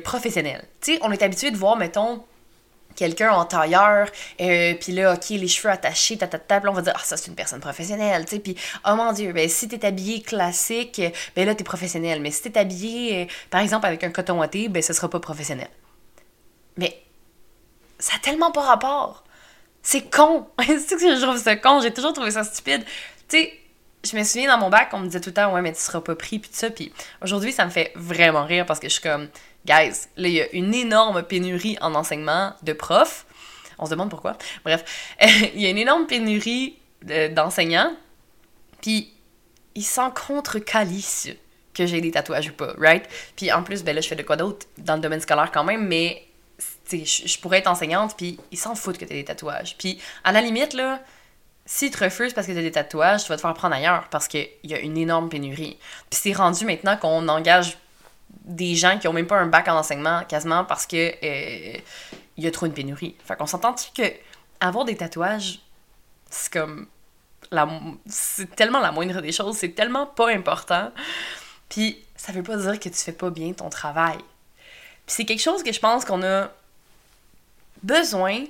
professionnels. 0.00 0.66
Tu 0.80 0.98
on 1.02 1.10
est 1.12 1.22
habitué 1.22 1.50
de 1.50 1.56
voir, 1.56 1.76
mettons, 1.76 2.22
quelqu'un 2.96 3.30
en 3.32 3.44
tailleur, 3.44 4.08
euh, 4.40 4.74
puis 4.80 4.92
là, 4.92 5.14
OK, 5.14 5.28
les 5.30 5.48
cheveux 5.48 5.70
attachés, 5.70 6.16
ta, 6.16 6.26
ta, 6.26 6.38
ta, 6.38 6.60
on 6.66 6.72
va 6.72 6.82
dire, 6.82 6.94
ah, 6.96 7.02
ça, 7.04 7.16
c'est 7.16 7.28
une 7.28 7.36
personne 7.36 7.60
professionnelle, 7.60 8.24
tu 8.24 8.36
sais, 8.36 8.38
puis, 8.40 8.56
oh 8.84 8.94
mon 8.96 9.12
Dieu, 9.12 9.32
ben, 9.32 9.48
si 9.48 9.68
t'es 9.68 9.84
habillé 9.84 10.22
classique, 10.22 11.00
ben 11.36 11.46
là, 11.46 11.54
t'es 11.54 11.64
professionnel, 11.64 12.20
mais 12.20 12.30
si 12.30 12.42
t'es 12.42 12.58
habillé, 12.58 13.22
euh, 13.22 13.26
par 13.50 13.60
exemple, 13.60 13.86
avec 13.86 14.02
un 14.02 14.10
coton 14.10 14.38
ouaté, 14.38 14.68
ben, 14.68 14.82
ce 14.82 14.92
sera 14.92 15.08
pas 15.08 15.20
professionnel. 15.20 15.68
Mais, 16.76 17.02
ça 17.98 18.14
a 18.16 18.18
tellement 18.18 18.50
pas 18.50 18.62
rapport. 18.62 19.24
C'est 19.82 20.10
con. 20.10 20.48
c'est 20.66 20.96
que 20.96 21.16
je 21.16 21.22
trouve 21.22 21.38
ça 21.38 21.56
con, 21.56 21.80
j'ai 21.80 21.92
toujours 21.92 22.12
trouvé 22.12 22.30
ça 22.30 22.44
stupide. 22.44 22.84
Tu 23.28 23.38
sais, 23.38 23.60
je 24.06 24.16
me 24.16 24.24
souviens 24.24 24.48
dans 24.48 24.58
mon 24.58 24.70
bac, 24.70 24.90
on 24.92 25.00
me 25.00 25.06
disait 25.06 25.20
tout 25.20 25.30
le 25.30 25.34
temps, 25.34 25.52
ouais, 25.52 25.62
mais 25.62 25.72
tu 25.72 25.80
seras 25.80 26.00
pas 26.00 26.14
pris, 26.14 26.38
puis 26.38 26.50
tout 26.50 26.56
ça, 26.56 26.70
puis 26.70 26.92
aujourd'hui, 27.22 27.52
ça 27.52 27.64
me 27.64 27.70
fait 27.70 27.92
vraiment 27.94 28.44
rire 28.44 28.66
parce 28.66 28.80
que 28.80 28.88
je 28.88 28.94
suis 28.94 29.02
comme, 29.02 29.28
guys, 29.66 30.06
là, 30.16 30.28
il 30.28 30.34
y 30.34 30.40
a 30.40 30.50
une 30.52 30.74
énorme 30.74 31.22
pénurie 31.22 31.76
en 31.80 31.94
enseignement 31.94 32.54
de 32.62 32.72
profs. 32.72 33.26
On 33.78 33.86
se 33.86 33.90
demande 33.90 34.10
pourquoi. 34.10 34.38
Bref, 34.64 34.84
il 35.54 35.60
y 35.60 35.66
a 35.66 35.70
une 35.70 35.78
énorme 35.78 36.06
pénurie 36.06 36.78
d'enseignants. 37.02 37.94
Puis, 38.80 39.12
ils 39.74 39.84
s'en 39.84 40.10
contre-calissent 40.10 41.28
que 41.74 41.86
j'ai 41.86 42.00
des 42.00 42.10
tatouages 42.10 42.48
ou 42.48 42.52
pas, 42.54 42.74
right? 42.78 43.04
Puis 43.36 43.52
en 43.52 43.62
plus, 43.62 43.84
ben 43.84 43.94
là, 43.94 44.00
je 44.00 44.08
fais 44.08 44.16
de 44.16 44.22
quoi 44.22 44.36
d'autre 44.36 44.66
dans 44.78 44.94
le 44.94 45.00
domaine 45.00 45.20
scolaire 45.20 45.52
quand 45.52 45.64
même, 45.64 45.86
mais 45.86 46.26
je, 46.90 47.38
pourrais 47.38 47.58
être 47.58 47.66
enseignante, 47.66 48.16
puis 48.16 48.38
ils 48.50 48.58
s'en 48.58 48.74
foutent 48.74 48.96
que 48.96 49.04
tu 49.04 49.12
des 49.12 49.24
tatouages. 49.24 49.76
Puis 49.76 50.00
à 50.24 50.32
la 50.32 50.40
limite, 50.40 50.72
là, 50.72 51.00
si 51.66 51.90
tu 51.90 52.02
refuses 52.02 52.32
parce 52.32 52.46
que 52.46 52.52
tu 52.52 52.58
as 52.58 52.62
des 52.62 52.70
tatouages, 52.70 53.24
tu 53.24 53.28
vas 53.28 53.36
te 53.36 53.40
faire 53.40 53.52
prendre 53.52 53.74
ailleurs 53.74 54.06
parce 54.10 54.28
qu'il 54.28 54.48
y 54.62 54.72
a 54.72 54.78
une 54.78 54.96
énorme 54.96 55.28
pénurie. 55.28 55.76
Puis 56.08 56.20
c'est 56.22 56.32
rendu 56.32 56.64
maintenant 56.64 56.96
qu'on 56.96 57.28
engage 57.28 57.76
des 58.44 58.76
gens 58.76 58.98
qui 58.98 59.08
ont 59.08 59.12
même 59.12 59.26
pas 59.26 59.38
un 59.38 59.46
bac 59.46 59.66
en 59.66 59.76
enseignement 59.76 60.22
quasiment 60.24 60.64
parce 60.64 60.86
que 60.86 60.96
euh, 60.96 61.78
y 62.36 62.46
a 62.46 62.50
trop 62.52 62.66
une 62.66 62.72
pénurie. 62.72 63.16
Fait 63.24 63.36
qu'on 63.36 63.46
s'entend-tu 63.46 63.90
que 63.92 64.12
avoir 64.60 64.84
des 64.84 64.96
tatouages, 64.96 65.58
c'est 66.30 66.52
comme 66.52 66.86
la 67.50 67.68
c'est 68.06 68.54
tellement 68.54 68.80
la 68.80 68.92
moindre 68.92 69.20
des 69.20 69.32
choses, 69.32 69.56
c'est 69.56 69.74
tellement 69.74 70.06
pas 70.06 70.30
important. 70.30 70.92
Puis 71.68 71.98
ça 72.14 72.30
veut 72.30 72.44
pas 72.44 72.56
dire 72.56 72.78
que 72.78 72.88
tu 72.88 72.96
fais 72.96 73.12
pas 73.12 73.30
bien 73.30 73.52
ton 73.52 73.70
travail. 73.70 74.18
Puis 74.18 75.16
c'est 75.16 75.24
quelque 75.24 75.42
chose 75.42 75.64
que 75.64 75.72
je 75.72 75.80
pense 75.80 76.04
qu'on 76.04 76.22
a 76.22 76.48
besoin 77.82 78.44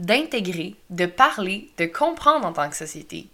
d'intégrer, 0.00 0.74
de 0.88 1.06
parler, 1.06 1.70
de 1.76 1.86
comprendre 1.86 2.46
en 2.46 2.52
tant 2.52 2.68
que 2.68 2.76
société. 2.76 3.28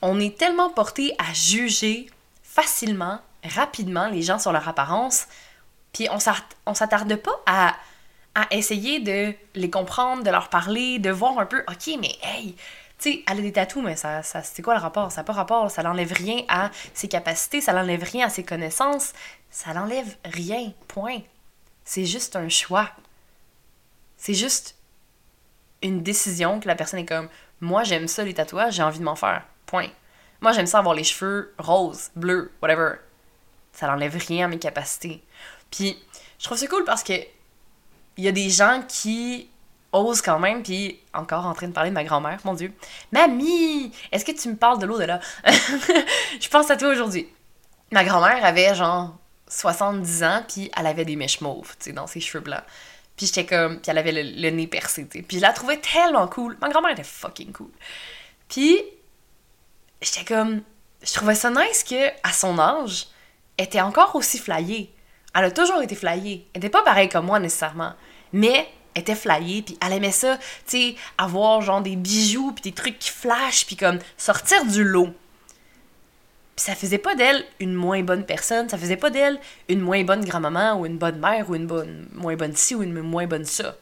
On 0.00 0.18
est 0.18 0.36
tellement 0.36 0.70
porté 0.70 1.14
à 1.18 1.32
juger 1.32 2.10
facilement 2.42 3.20
rapidement 3.44 4.08
les 4.08 4.22
gens 4.22 4.38
sur 4.38 4.52
leur 4.52 4.68
apparence, 4.68 5.26
puis 5.92 6.08
on 6.10 6.74
s'attarde 6.74 7.14
pas 7.16 7.42
à, 7.46 7.74
essayer 8.50 9.00
de 9.00 9.34
les 9.54 9.70
comprendre, 9.70 10.22
de 10.22 10.30
leur 10.30 10.48
parler, 10.48 10.98
de 10.98 11.10
voir 11.10 11.38
un 11.38 11.44
peu, 11.44 11.62
ok, 11.68 11.98
mais 12.00 12.16
hey, 12.22 12.54
tu 12.98 13.12
sais, 13.12 13.24
elle 13.28 13.38
a 13.40 13.42
des 13.42 13.52
tatous, 13.52 13.82
mais 13.82 13.96
ça, 13.96 14.22
ça 14.22 14.42
c'est 14.42 14.62
quoi 14.62 14.74
le 14.74 14.80
rapport? 14.80 15.12
Ça 15.12 15.20
n'a 15.20 15.24
pas 15.24 15.34
rapport, 15.34 15.70
ça 15.70 15.82
n'enlève 15.82 16.12
rien 16.12 16.42
à 16.48 16.70
ses 16.94 17.08
capacités, 17.08 17.60
ça 17.60 17.74
n'enlève 17.74 18.02
rien 18.02 18.26
à 18.26 18.30
ses 18.30 18.44
connaissances, 18.44 19.12
ça 19.50 19.74
n'enlève 19.74 20.16
rien, 20.24 20.72
point. 20.88 21.18
C'est 21.84 22.06
juste 22.06 22.36
un 22.36 22.48
choix. 22.48 22.88
C'est 24.16 24.34
juste 24.34 24.76
une 25.82 26.02
décision 26.02 26.60
que 26.60 26.68
la 26.68 26.74
personne 26.74 27.00
est 27.00 27.06
comme, 27.06 27.28
moi 27.60 27.84
j'aime 27.84 28.08
ça 28.08 28.24
les 28.24 28.34
tatouages, 28.34 28.74
j'ai 28.74 28.82
envie 28.82 28.98
de 28.98 29.04
m'en 29.04 29.16
faire, 29.16 29.44
point. 29.66 29.88
Moi 30.40 30.52
j'aime 30.52 30.66
ça 30.66 30.78
avoir 30.78 30.94
les 30.94 31.04
cheveux 31.04 31.54
roses, 31.58 32.10
bleus, 32.16 32.52
whatever 32.62 32.96
ça 33.72 33.86
n'enlève 33.86 34.16
rien 34.16 34.46
à 34.46 34.48
mes 34.48 34.58
capacités. 34.58 35.22
Puis, 35.70 35.98
je 36.38 36.44
trouve 36.44 36.58
ça 36.58 36.66
cool 36.66 36.84
parce 36.84 37.02
que 37.02 37.14
il 38.18 38.24
y 38.24 38.28
a 38.28 38.32
des 38.32 38.50
gens 38.50 38.82
qui 38.86 39.48
ose 39.92 40.20
quand 40.20 40.38
même, 40.38 40.62
puis 40.62 41.00
encore 41.14 41.46
en 41.46 41.54
train 41.54 41.68
de 41.68 41.72
parler 41.72 41.90
de 41.90 41.94
ma 41.94 42.04
grand-mère, 42.04 42.38
mon 42.44 42.54
Dieu. 42.54 42.72
Mamie, 43.10 43.92
est-ce 44.10 44.24
que 44.24 44.32
tu 44.32 44.48
me 44.48 44.56
parles 44.56 44.78
de 44.78 44.86
l'au-delà? 44.86 45.20
je 46.40 46.48
pense 46.48 46.70
à 46.70 46.76
toi 46.76 46.88
aujourd'hui. 46.88 47.28
Ma 47.90 48.04
grand-mère 48.04 48.44
avait 48.44 48.74
genre 48.74 49.16
70 49.48 50.22
ans, 50.24 50.44
puis 50.46 50.70
elle 50.76 50.86
avait 50.86 51.04
des 51.04 51.16
mèches 51.16 51.40
mauves, 51.40 51.74
tu 51.78 51.86
sais, 51.86 51.92
dans 51.92 52.06
ses 52.06 52.20
cheveux 52.20 52.42
blancs. 52.42 52.64
Puis 53.22 53.28
j'étais 53.32 53.46
comme, 53.46 53.78
puis 53.78 53.88
elle 53.88 53.98
avait 53.98 54.10
le, 54.10 54.50
nez 54.50 54.66
percé, 54.66 55.06
tu 55.06 55.18
sais. 55.18 55.24
Puis 55.24 55.36
je 55.36 55.42
la 55.42 55.52
trouvais 55.52 55.76
tellement 55.76 56.26
cool. 56.26 56.58
Ma 56.60 56.68
grand-mère 56.68 56.90
était 56.90 57.04
fucking 57.04 57.52
cool. 57.52 57.70
Puis 58.48 58.82
j'étais 60.00 60.24
comme, 60.24 60.62
je 61.04 61.12
trouvais 61.12 61.36
ça 61.36 61.48
nice 61.48 61.84
que 61.84 62.08
à 62.24 62.32
son 62.32 62.58
âge, 62.58 63.06
elle 63.56 63.66
était 63.66 63.80
encore 63.80 64.16
aussi 64.16 64.40
flyée. 64.40 64.92
Elle 65.36 65.44
a 65.44 65.50
toujours 65.52 65.80
été 65.82 65.94
flyée. 65.94 66.48
Elle 66.52 66.58
était 66.58 66.68
pas 66.68 66.82
pareille 66.82 67.08
comme 67.08 67.26
moi 67.26 67.38
nécessairement, 67.38 67.92
mais 68.32 68.68
elle 68.96 69.02
était 69.02 69.14
flyée, 69.14 69.62
puis 69.62 69.78
elle 69.80 69.92
aimait 69.92 70.10
ça, 70.10 70.36
tu 70.36 70.42
sais, 70.66 70.96
avoir 71.16 71.60
genre 71.60 71.80
des 71.80 71.94
bijoux, 71.94 72.50
puis 72.50 72.62
des 72.62 72.72
trucs 72.72 72.98
qui 72.98 73.10
flashent, 73.10 73.66
puis 73.66 73.76
comme 73.76 74.00
sortir 74.16 74.64
du 74.66 74.82
lot. 74.82 75.14
Ça 76.64 76.76
faisait 76.76 76.98
pas 76.98 77.16
d'elle 77.16 77.44
une 77.58 77.74
moins 77.74 78.04
bonne 78.04 78.24
personne, 78.24 78.68
ça 78.68 78.78
faisait 78.78 78.96
pas 78.96 79.10
d'elle 79.10 79.40
une 79.68 79.80
moins 79.80 80.04
bonne 80.04 80.24
grand-maman, 80.24 80.78
ou 80.78 80.86
une 80.86 80.96
bonne 80.96 81.18
mère, 81.18 81.50
ou 81.50 81.56
une 81.56 81.66
bonne, 81.66 82.08
moins 82.12 82.36
bonne 82.36 82.54
ci, 82.54 82.76
ou 82.76 82.84
une 82.84 82.92
moins 83.02 83.26
bonne 83.26 83.44
ça. 83.44 83.74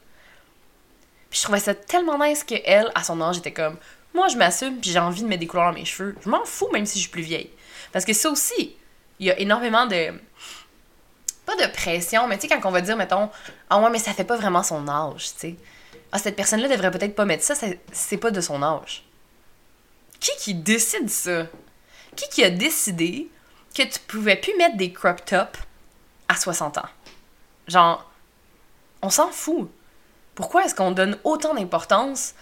Puis 1.29 1.41
je 1.41 1.45
trouvais 1.45 1.61
ça 1.61 1.75
tellement 1.75 2.19
nice 2.19 2.43
qu'elle, 2.43 2.91
à 2.95 3.05
son 3.05 3.21
âge, 3.21 3.37
était 3.37 3.53
comme, 3.53 3.77
moi 4.15 4.29
je 4.29 4.39
m'assume, 4.39 4.81
puis 4.81 4.93
j'ai 4.93 4.99
envie 4.99 5.23
de 5.23 5.29
mettre 5.29 5.41
des 5.41 5.47
couleurs 5.47 5.67
dans 5.67 5.79
mes 5.79 5.85
cheveux. 5.85 6.17
Je 6.25 6.31
m'en 6.31 6.43
fous 6.47 6.71
même 6.73 6.87
si 6.87 6.95
je 6.97 7.03
suis 7.03 7.11
plus 7.11 7.21
vieille. 7.21 7.51
Parce 7.93 8.07
que 8.07 8.15
ça 8.15 8.31
aussi, 8.31 8.75
il 9.19 9.27
y 9.27 9.31
a 9.31 9.39
énormément 9.39 9.85
de 9.85 10.15
pas 11.45 11.57
de 11.57 11.71
pression, 11.71 12.29
mais 12.29 12.39
tu 12.39 12.49
sais, 12.49 12.55
quand 12.55 12.67
on 12.67 12.73
va 12.73 12.81
dire, 12.81 12.97
mettons, 12.97 13.29
ah 13.69 13.79
ouais, 13.79 13.91
mais 13.91 13.99
ça 13.99 14.15
fait 14.15 14.25
pas 14.25 14.39
vraiment 14.39 14.63
son 14.63 14.89
âge, 14.89 15.35
tu 15.35 15.39
sais. 15.39 15.57
Ah, 16.13 16.19
cette 16.19 16.35
personne-là 16.35 16.69
devrait 16.69 16.93
peut-être 16.93 17.15
pas 17.15 17.27
mettre 17.27 17.45
ça, 17.45 17.55
c'est 17.93 18.17
pas 18.17 18.31
de 18.31 18.41
son 18.41 18.63
âge. 18.63 19.05
Qui 20.19 20.31
qui 20.39 20.55
décide 20.55 21.11
ça? 21.11 21.47
Qui 22.17 22.29
qui 22.29 22.45
a 22.45 22.51
décidé 22.51 23.29
que 23.75 23.83
tu 23.83 23.99
pouvais 24.01 24.37
plus 24.37 24.57
mettre 24.57 24.77
des 24.77 24.93
crop 24.93 25.25
tops 25.25 25.59
à 26.29 26.37
60 26.37 26.79
ans? 26.79 26.89
Genre, 27.69 28.11
on 29.03 29.11
s'en 29.11 29.29
fout. 29.29 29.71
Pourquoi 30.35 30.65
est-ce 30.65 30.75
qu'on 30.75 30.93
donne 30.93 31.19
autant 31.25 31.55
d'importance 31.55 32.35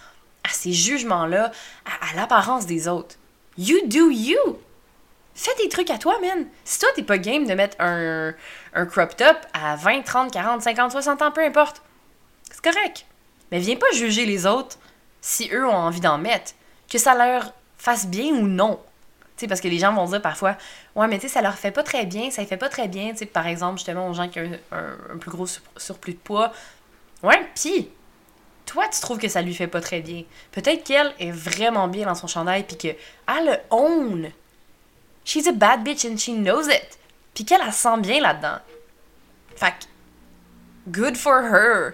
à 0.44 0.50
ces 0.50 0.72
jugements-là, 0.72 1.52
à 1.84 2.16
l'apparence 2.16 2.66
des 2.66 2.88
autres? 2.88 3.16
You 3.56 3.78
do 3.86 4.10
you! 4.10 4.58
Fais 5.34 5.54
des 5.62 5.68
trucs 5.68 5.90
à 5.90 5.98
toi, 5.98 6.18
man. 6.20 6.46
Si 6.64 6.80
toi, 6.80 6.88
t'es 6.96 7.02
pas 7.02 7.18
game 7.18 7.46
de 7.46 7.54
mettre 7.54 7.76
un, 7.80 8.34
un 8.74 8.86
crop 8.86 9.16
top 9.16 9.36
à 9.52 9.76
20, 9.76 10.02
30, 10.02 10.32
40, 10.32 10.62
50, 10.62 10.92
60 10.92 11.22
ans, 11.22 11.30
peu 11.30 11.44
importe, 11.44 11.82
c'est 12.50 12.62
correct. 12.62 13.06
Mais 13.50 13.60
viens 13.60 13.76
pas 13.76 13.90
juger 13.92 14.26
les 14.26 14.46
autres 14.46 14.78
si 15.20 15.48
eux 15.52 15.66
ont 15.66 15.76
envie 15.76 16.00
d'en 16.00 16.18
mettre. 16.18 16.52
Que 16.90 16.98
ça 16.98 17.14
leur 17.14 17.52
fasse 17.76 18.06
bien 18.06 18.32
ou 18.32 18.46
non. 18.46 18.80
Sais, 19.38 19.46
parce 19.46 19.60
que 19.60 19.68
les 19.68 19.78
gens 19.78 19.92
vont 19.92 20.06
dire 20.06 20.20
parfois, 20.20 20.56
ouais, 20.96 21.06
mais 21.06 21.16
tu 21.18 21.28
sais, 21.28 21.34
ça 21.34 21.42
leur 21.42 21.54
fait 21.54 21.70
pas 21.70 21.84
très 21.84 22.06
bien, 22.06 22.28
ça 22.30 22.44
fait 22.44 22.56
pas 22.56 22.68
très 22.68 22.88
bien. 22.88 23.12
Tu 23.12 23.18
sais, 23.18 23.26
par 23.26 23.46
exemple, 23.46 23.78
justement, 23.78 24.08
aux 24.08 24.14
gens 24.14 24.28
qui 24.28 24.40
ont 24.40 24.50
un, 24.72 25.16
plus 25.18 25.30
gros 25.30 25.46
surplus 25.76 26.14
de 26.14 26.18
poids. 26.18 26.52
Ouais, 27.22 27.48
pis, 27.54 27.88
toi, 28.66 28.88
tu 28.88 29.00
trouves 29.00 29.18
que 29.18 29.28
ça 29.28 29.40
lui 29.40 29.54
fait 29.54 29.68
pas 29.68 29.80
très 29.80 30.00
bien. 30.00 30.24
Peut-être 30.50 30.82
qu'elle 30.82 31.14
est 31.20 31.30
vraiment 31.30 31.86
bien 31.86 32.06
dans 32.06 32.16
son 32.16 32.26
chandail, 32.26 32.64
puis 32.64 32.76
qu'elle 32.76 32.96
le 33.28 33.56
own 33.70 34.30
She's 35.24 35.46
a 35.46 35.52
bad 35.52 35.84
bitch 35.84 36.04
and 36.04 36.16
she 36.16 36.30
knows 36.30 36.68
it. 36.68 36.98
Puis 37.34 37.44
qu'elle 37.44 37.60
la 37.60 37.70
sent 37.70 37.98
bien 37.98 38.20
là-dedans. 38.20 38.58
Fait 39.54 39.88
good 40.88 41.16
for 41.16 41.42
her. 41.44 41.92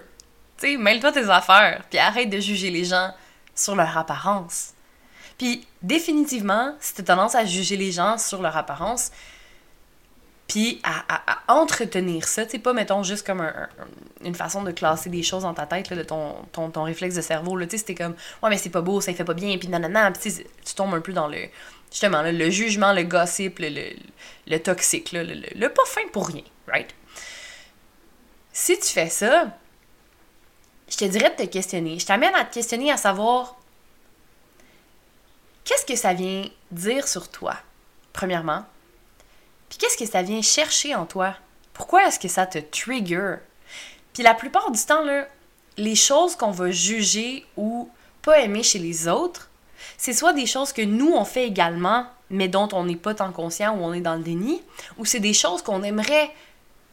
Tu 0.57 0.71
sais, 0.71 0.77
mêle-toi 0.77 1.11
tes 1.11 1.29
affaires, 1.29 1.83
puis 1.89 1.99
arrête 1.99 2.29
de 2.29 2.39
juger 2.39 2.71
les 2.71 2.85
gens 2.85 3.11
sur 3.53 3.75
leur 3.75 3.95
apparence. 3.97 4.74
Puis 5.37 5.67
définitivement, 5.81 6.75
si 6.79 6.93
t'as 6.93 7.03
tendance 7.03 7.35
à 7.35 7.45
juger 7.45 7.77
les 7.77 7.91
gens 7.91 8.17
sur 8.17 8.41
leur 8.41 8.55
apparence, 8.55 9.11
puis 10.47 10.79
à, 10.83 11.41
entretenir 11.47 12.27
ça, 12.27 12.45
tu 12.45 12.59
pas, 12.59 12.73
mettons, 12.73 13.03
juste 13.03 13.25
comme 13.25 13.43
une 14.23 14.35
façon 14.35 14.63
de 14.63 14.71
classer 14.71 15.09
des 15.09 15.23
choses 15.23 15.43
dans 15.43 15.53
ta 15.53 15.65
tête, 15.65 15.89
là, 15.89 15.95
de 15.95 16.03
ton, 16.03 16.35
ton, 16.51 16.83
réflexe 16.83 17.15
de 17.15 17.21
cerveau, 17.21 17.57
là, 17.57 17.65
tu 17.65 17.71
sais, 17.71 17.77
c'était 17.79 17.95
comme, 17.95 18.15
ouais, 18.43 18.49
mais 18.49 18.57
c'est 18.57 18.69
pas 18.69 18.81
beau, 18.81 19.01
ça 19.01 19.13
fait 19.13 19.23
pas 19.23 19.33
bien, 19.33 19.57
puis 19.57 19.67
nanana, 19.67 20.11
puis 20.11 20.33
tu 20.63 20.75
tombes 20.75 20.93
un 20.93 21.01
peu 21.01 21.13
dans 21.13 21.27
le, 21.27 21.39
justement, 21.91 22.21
le 22.21 22.49
jugement, 22.51 22.93
le 22.93 23.03
gossip, 23.03 23.59
le, 23.59 24.57
toxique, 24.59 25.11
le, 25.13 25.23
le, 25.23 25.69
pas 25.69 25.85
fin 25.85 26.07
pour 26.13 26.27
rien, 26.27 26.43
right? 26.67 26.93
Si 28.53 28.77
tu 28.79 28.87
fais 28.87 29.09
ça, 29.09 29.47
je 30.89 30.97
te 30.97 31.05
dirais 31.05 31.31
de 31.31 31.43
te 31.43 31.49
questionner. 31.49 31.99
Je 31.99 32.05
t'amène 32.05 32.33
à 32.35 32.45
te 32.45 32.53
questionner 32.53 32.91
à 32.91 32.97
savoir 32.97 33.57
qu'est-ce 35.65 35.85
que 35.85 35.95
ça 35.95 36.13
vient 36.13 36.45
dire 36.71 37.07
sur 37.07 37.29
toi, 37.29 37.57
premièrement? 38.13 38.65
Puis 39.67 39.77
qu'est-ce 39.77 39.97
que 39.97 40.05
ça 40.05 40.21
vient 40.21 40.41
chercher 40.41 40.95
en 40.95 41.05
toi? 41.05 41.35
Pourquoi 41.73 42.07
est-ce 42.07 42.19
que 42.19 42.29
ça 42.29 42.45
te 42.45 42.59
trigger? 42.59 43.37
Puis 44.13 44.23
la 44.23 44.33
plupart 44.33 44.71
du 44.71 44.81
temps, 44.81 45.03
les 45.77 45.95
choses 45.95 46.37
qu'on 46.37 46.51
va 46.51 46.71
juger 46.71 47.45
ou 47.57 47.89
pas 48.21 48.39
aimer 48.39 48.63
chez 48.63 48.79
les 48.79 49.07
autres, 49.07 49.49
c'est 49.97 50.13
soit 50.13 50.33
des 50.33 50.45
choses 50.45 50.71
que 50.71 50.81
nous, 50.81 51.11
on 51.11 51.25
fait 51.25 51.47
également, 51.47 52.07
mais 52.29 52.47
dont 52.47 52.69
on 52.71 52.85
n'est 52.85 52.95
pas 52.95 53.13
tant 53.13 53.31
conscient 53.31 53.75
ou 53.75 53.83
on 53.83 53.93
est 53.93 54.01
dans 54.01 54.15
le 54.15 54.23
déni, 54.23 54.63
ou 54.97 55.05
c'est 55.05 55.19
des 55.19 55.33
choses 55.33 55.61
qu'on 55.61 55.83
aimerait 55.83 56.31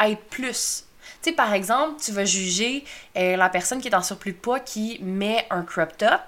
être 0.00 0.22
plus. 0.24 0.84
Tu 1.22 1.30
sais, 1.30 1.32
par 1.32 1.52
exemple, 1.52 2.00
tu 2.02 2.12
vas 2.12 2.24
juger 2.24 2.84
euh, 3.16 3.36
la 3.36 3.48
personne 3.48 3.80
qui 3.80 3.88
est 3.88 3.94
en 3.94 4.02
surplus 4.02 4.32
de 4.32 4.38
poids 4.38 4.60
qui 4.60 4.98
met 5.00 5.46
un 5.50 5.62
crop 5.62 5.96
top. 5.96 6.20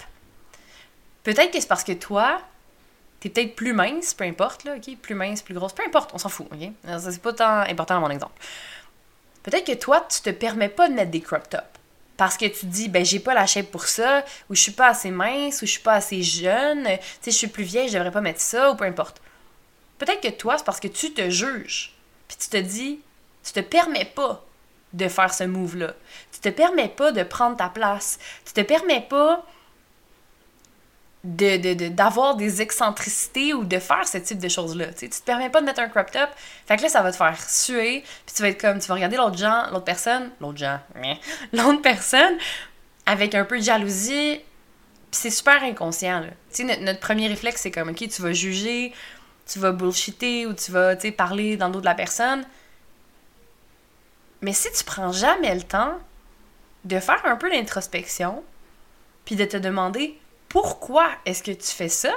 Peut-être 1.25 1.51
que 1.51 1.59
c'est 1.59 1.67
parce 1.67 1.83
que 1.83 1.91
toi, 1.91 2.39
t'es 3.19 3.29
peut-être 3.29 3.55
plus 3.55 3.73
mince, 3.73 4.13
peu 4.13 4.23
importe, 4.23 4.63
là, 4.63 4.75
ok? 4.75 4.95
Plus 5.01 5.15
mince, 5.15 5.41
plus 5.41 5.55
grosse, 5.55 5.73
peu 5.73 5.83
importe, 5.85 6.11
on 6.13 6.17
s'en 6.17 6.29
fout, 6.29 6.47
ok? 6.51 6.69
Ça, 6.85 7.11
c'est 7.11 7.21
pas 7.21 7.33
tant 7.33 7.59
important 7.61 7.95
dans 7.95 8.01
mon 8.01 8.11
exemple. 8.11 8.39
Peut-être 9.43 9.65
que 9.65 9.77
toi, 9.77 10.05
tu 10.09 10.21
te 10.21 10.29
permets 10.29 10.69
pas 10.69 10.87
de 10.87 10.93
mettre 10.93 11.11
des 11.11 11.21
crop 11.21 11.49
tops 11.49 11.63
parce 12.17 12.37
que 12.37 12.45
tu 12.45 12.65
dis 12.67 12.87
ben 12.87 13.03
j'ai 13.03 13.19
pas 13.19 13.33
la 13.33 13.45
shape 13.45 13.71
pour 13.71 13.87
ça 13.87 14.23
ou 14.49 14.55
je 14.55 14.61
suis 14.61 14.71
pas 14.71 14.87
assez 14.87 15.11
mince 15.11 15.61
ou 15.61 15.65
je 15.65 15.71
suis 15.71 15.81
pas 15.81 15.95
assez 15.95 16.23
jeune, 16.23 16.83
tu 16.83 16.99
sais 17.21 17.31
je 17.31 17.37
suis 17.37 17.47
plus 17.47 17.63
vieille, 17.63 17.89
je 17.89 17.93
devrais 17.93 18.11
pas 18.11 18.21
mettre 18.21 18.39
ça 18.39 18.71
ou 18.71 18.75
peu 18.75 18.85
importe. 18.85 19.21
Peut-être 19.97 20.21
que 20.21 20.29
toi 20.29 20.57
c'est 20.57 20.63
parce 20.63 20.79
que 20.79 20.87
tu 20.87 21.13
te 21.13 21.29
juges. 21.29 21.93
Puis 22.27 22.37
tu 22.37 22.49
te 22.49 22.57
dis 22.57 22.99
tu 23.43 23.51
te 23.51 23.59
permets 23.59 24.05
pas 24.05 24.43
de 24.93 25.07
faire 25.07 25.33
ce 25.33 25.43
move 25.43 25.75
là. 25.75 25.93
Tu 26.31 26.39
te 26.39 26.49
permets 26.49 26.87
pas 26.87 27.11
de 27.11 27.23
prendre 27.23 27.57
ta 27.57 27.69
place. 27.69 28.17
Tu 28.45 28.53
te 28.53 28.61
permets 28.61 29.05
pas 29.07 29.45
de, 31.25 31.89
d'avoir 31.89 32.35
des 32.35 32.61
excentricités 32.61 33.53
ou 33.53 33.63
de 33.63 33.79
faire 33.79 34.07
ce 34.07 34.17
type 34.19 34.37
de 34.37 34.47
choses-là. 34.47 34.93
Tu 34.93 35.09
te 35.09 35.21
permets 35.23 35.49
pas 35.49 35.59
de 35.59 35.65
mettre 35.65 35.79
un 35.79 35.89
crop 35.89 36.11
top. 36.11 36.29
Fait 36.67 36.77
que 36.77 36.83
là, 36.83 36.89
ça 36.89 37.01
va 37.01 37.11
te 37.11 37.17
faire 37.17 37.37
suer. 37.49 38.03
Puis 38.25 38.35
tu 38.35 38.41
vas 38.43 38.49
être 38.49 38.61
comme, 38.61 38.79
tu 38.79 38.87
vas 38.87 38.93
regarder 38.93 39.17
l'autre 39.17 39.37
gens, 39.37 39.63
l'autre 39.71 39.85
personne, 39.85 40.29
l'autre 40.39 40.57
gens, 40.57 40.79
l'autre 41.53 41.81
personne 41.81 42.37
avec 43.05 43.33
un 43.33 43.43
peu 43.43 43.57
de 43.57 43.63
jalousie. 43.63 44.39
Puis 45.11 45.19
c'est 45.21 45.31
super 45.31 45.63
inconscient. 45.63 46.23
Tu 46.53 46.67
sais, 46.67 46.77
notre, 46.77 46.99
premier 46.99 47.27
réflexe, 47.27 47.61
c'est 47.61 47.71
comme, 47.71 47.89
OK, 47.89 48.07
tu 48.07 48.21
vas 48.21 48.33
juger, 48.33 48.93
tu 49.47 49.59
vas 49.59 49.71
bullshitter 49.71 50.45
ou 50.45 50.53
tu 50.53 50.71
vas, 50.71 50.95
tu 50.95 51.11
parler 51.11 51.57
dans 51.57 51.67
le 51.67 51.73
dos 51.73 51.79
de 51.81 51.85
la 51.85 51.95
personne. 51.95 52.45
Mais 54.41 54.53
si 54.53 54.71
tu 54.71 54.83
prends 54.83 55.11
jamais 55.11 55.55
le 55.55 55.63
temps 55.63 55.97
de 56.83 56.99
faire 56.99 57.25
un 57.25 57.35
peu 57.35 57.49
d'introspection, 57.49 58.43
puis 59.23 59.35
de 59.35 59.45
te 59.45 59.57
demander 59.57 60.19
pourquoi 60.55 61.09
est-ce 61.25 61.43
que 61.43 61.51
tu 61.51 61.67
fais 61.67 61.89
ça? 61.89 62.13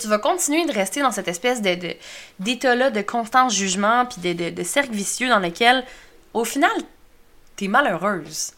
Tu 0.00 0.08
vas 0.08 0.18
continuer 0.18 0.66
de 0.66 0.72
rester 0.72 1.00
dans 1.00 1.12
cette 1.12 1.28
espèce 1.28 1.62
de, 1.62 1.94
d'état-là 2.40 2.90
de 2.90 3.02
constant 3.02 3.48
jugement 3.48 4.04
puis 4.04 4.34
de, 4.34 4.62
cercle 4.64 4.90
vicieux 4.90 5.28
dans 5.28 5.38
lequel, 5.38 5.84
au 6.34 6.44
final, 6.44 6.72
t'es 7.54 7.68
malheureuse. 7.68 8.54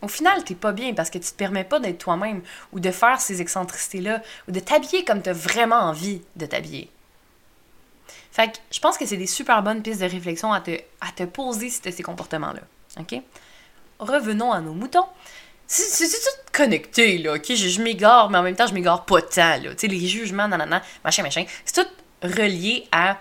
Au 0.00 0.06
final, 0.06 0.44
t'es 0.44 0.54
pas 0.54 0.70
bien 0.70 0.94
parce 0.94 1.10
que 1.10 1.18
tu 1.18 1.28
te 1.28 1.34
permets 1.34 1.64
pas 1.64 1.80
d'être 1.80 1.98
toi-même 1.98 2.40
ou 2.70 2.78
de 2.78 2.92
faire 2.92 3.20
ces 3.20 3.40
excentricités-là 3.40 4.22
ou 4.46 4.52
de 4.52 4.60
t'habiller 4.60 5.04
comme 5.04 5.20
t'as 5.20 5.32
vraiment 5.32 5.80
envie 5.80 6.22
de 6.36 6.46
t'habiller. 6.46 6.88
Fait 8.30 8.52
que 8.52 8.58
je 8.70 8.78
pense 8.78 8.96
que 8.96 9.06
c'est 9.06 9.16
des 9.16 9.26
super 9.26 9.60
bonnes 9.64 9.82
pistes 9.82 10.02
de 10.02 10.06
réflexion 10.06 10.52
à 10.52 10.60
te, 10.60 10.78
à 11.00 11.10
te 11.16 11.24
poser 11.24 11.68
si 11.68 11.80
tu 11.80 11.90
ces 11.90 12.04
comportements-là. 12.04 12.62
OK? 13.00 13.20
Revenons 13.98 14.52
à 14.52 14.60
nos 14.60 14.72
moutons. 14.72 15.06
C'est 15.72 16.08
tout 16.08 16.52
connecté, 16.52 17.18
là, 17.18 17.34
ok? 17.34 17.54
Je, 17.54 17.80
m'égare, 17.80 18.28
mais 18.28 18.38
en 18.38 18.42
même 18.42 18.56
temps, 18.56 18.66
je 18.66 18.74
m'égare 18.74 19.04
pas 19.06 19.22
tant, 19.22 19.56
là. 19.62 19.70
Tu 19.70 19.78
sais, 19.78 19.86
les 19.86 20.04
jugements, 20.04 20.48
nanana, 20.48 20.82
machin, 21.04 21.22
machin. 21.22 21.44
C'est 21.64 21.84
tout 21.84 21.90
relié 22.24 22.88
à 22.90 23.18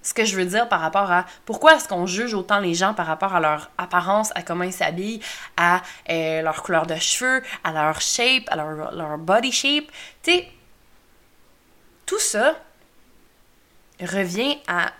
ce 0.00 0.14
que 0.14 0.24
je 0.24 0.36
veux 0.36 0.44
dire 0.44 0.68
par 0.68 0.80
rapport 0.80 1.10
à 1.10 1.26
pourquoi 1.44 1.74
est-ce 1.74 1.88
qu'on 1.88 2.06
juge 2.06 2.34
autant 2.34 2.60
les 2.60 2.72
gens 2.72 2.94
par 2.94 3.04
rapport 3.04 3.34
à 3.34 3.40
leur 3.40 3.72
apparence, 3.78 4.30
à 4.36 4.42
comment 4.42 4.62
ils 4.62 4.72
s'habillent, 4.72 5.18
à 5.56 5.82
euh, 6.08 6.40
leur 6.40 6.62
couleur 6.62 6.86
de 6.86 6.94
cheveux, 6.94 7.42
à 7.64 7.72
leur 7.72 8.00
shape, 8.00 8.44
à 8.46 8.54
leur, 8.54 8.94
leur 8.94 9.18
body 9.18 9.50
shape. 9.50 9.86
Tu 10.22 10.30
sais, 10.30 10.48
tout 12.06 12.20
ça 12.20 12.54
revient 14.00 14.56
à 14.68 14.92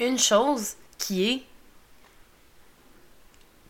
une 0.00 0.18
chose 0.18 0.74
qui 0.98 1.30
est 1.30 1.42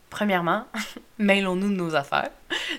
premièrement, 0.09 0.65
mailons-nous 1.19 1.69
de 1.69 1.75
nos 1.75 1.95
affaires. 1.95 2.31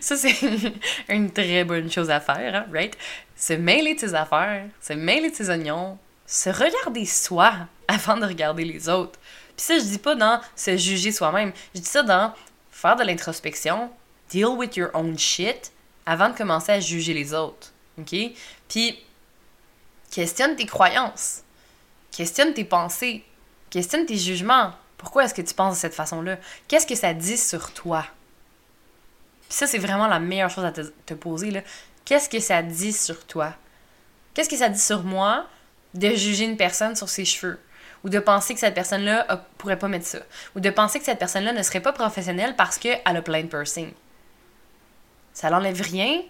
Ça, 0.03 0.17
c'est 0.17 0.35
une 1.09 1.31
très 1.31 1.63
bonne 1.63 1.91
chose 1.91 2.11
à 2.11 2.19
faire, 2.19 2.55
hein, 2.57 2.67
right? 2.73 2.99
Se 3.37 3.53
mêler 3.53 3.95
de 3.95 4.01
ses 4.01 4.15
affaires, 4.15 4.67
se 4.81 4.95
mêler 4.95 5.31
de 5.31 5.35
ses 5.37 5.49
oignons, 5.49 5.97
se 6.27 6.51
regarder 6.51 7.07
soi 7.07 7.53
avant 7.89 8.17
de 8.17 8.27
regarder 8.27 8.65
les 8.65 8.89
autres. 8.89 9.21
Puis 9.57 9.65
ça, 9.65 9.79
je 9.79 9.85
dis 9.85 9.99
pas 9.99 10.17
dans 10.17 10.41
se 10.57 10.77
juger 10.77 11.13
soi-même. 11.13 11.53
Je 11.73 11.81
dis 11.81 11.89
ça 11.89 12.03
dans 12.03 12.35
faire 12.73 12.97
de 12.97 13.05
l'introspection, 13.05 13.91
deal 14.29 14.49
with 14.57 14.75
your 14.75 14.91
own 14.93 15.17
shit 15.17 15.71
avant 16.05 16.31
de 16.31 16.37
commencer 16.37 16.73
à 16.73 16.81
juger 16.81 17.15
les 17.15 17.33
autres. 17.33 17.73
OK? 17.97 18.13
Puis, 18.69 18.99
questionne 20.11 20.57
tes 20.57 20.67
croyances. 20.67 21.45
Questionne 22.11 22.55
tes 22.55 22.65
pensées. 22.65 23.25
Questionne 23.71 24.05
tes 24.05 24.17
jugements. 24.17 24.73
Pourquoi 24.99 25.25
est-ce 25.25 25.35
que 25.35 25.43
tu 25.43 25.55
penses 25.55 25.77
de 25.77 25.81
cette 25.81 25.95
façon-là? 25.95 26.39
Qu'est-ce 26.67 26.89
que 26.89 26.97
ça 26.97 27.15
dit 27.15 27.39
sur 27.39 27.73
toi? 27.73 28.05
Ça, 29.53 29.67
c'est 29.67 29.79
vraiment 29.79 30.07
la 30.07 30.19
meilleure 30.19 30.49
chose 30.49 30.65
à 30.65 30.73
te, 30.73 31.13
poser. 31.13 31.63
Qu'est-ce 32.07 32.31
que 32.31 32.41
ça 32.41 32.63
dit 32.63 32.95
sur 32.95 33.27
toi? 33.27 33.55
Qu'est-ce 34.33 34.49
que 34.49 34.57
ça 34.57 34.71
dit 34.71 34.81
sur 34.81 35.03
moi 35.03 35.47
de 35.93 36.09
juger 36.15 36.47
une 36.47 36.57
personne 36.57 36.97
sur 36.97 37.11
ses 37.11 37.27
cheveux? 37.27 37.61
Ou 38.03 38.09
de 38.09 38.19
penser 38.19 38.55
que 38.55 38.61
cette 38.61 38.75
personne-là 38.75 39.27
pourrait 39.59 39.79
pas 39.79 39.89
mettre 39.89 40.07
ça? 40.07 40.21
Ou 40.57 40.61
de 40.61 40.71
penser 40.71 41.01
que 41.01 41.05
cette 41.05 41.19
personne-là 41.19 41.53
ne 41.53 41.63
serait 41.63 41.81
pas 41.81 41.93
professionnelle 41.93 42.57
parce 42.57 42.79
qu'elle 42.79 43.03
a 43.05 43.21
plein 43.21 43.43
de 43.43 43.49
piercing? 43.49 43.93
Ça 45.35 45.51
n'enlève 45.51 45.83
rien 45.83 46.23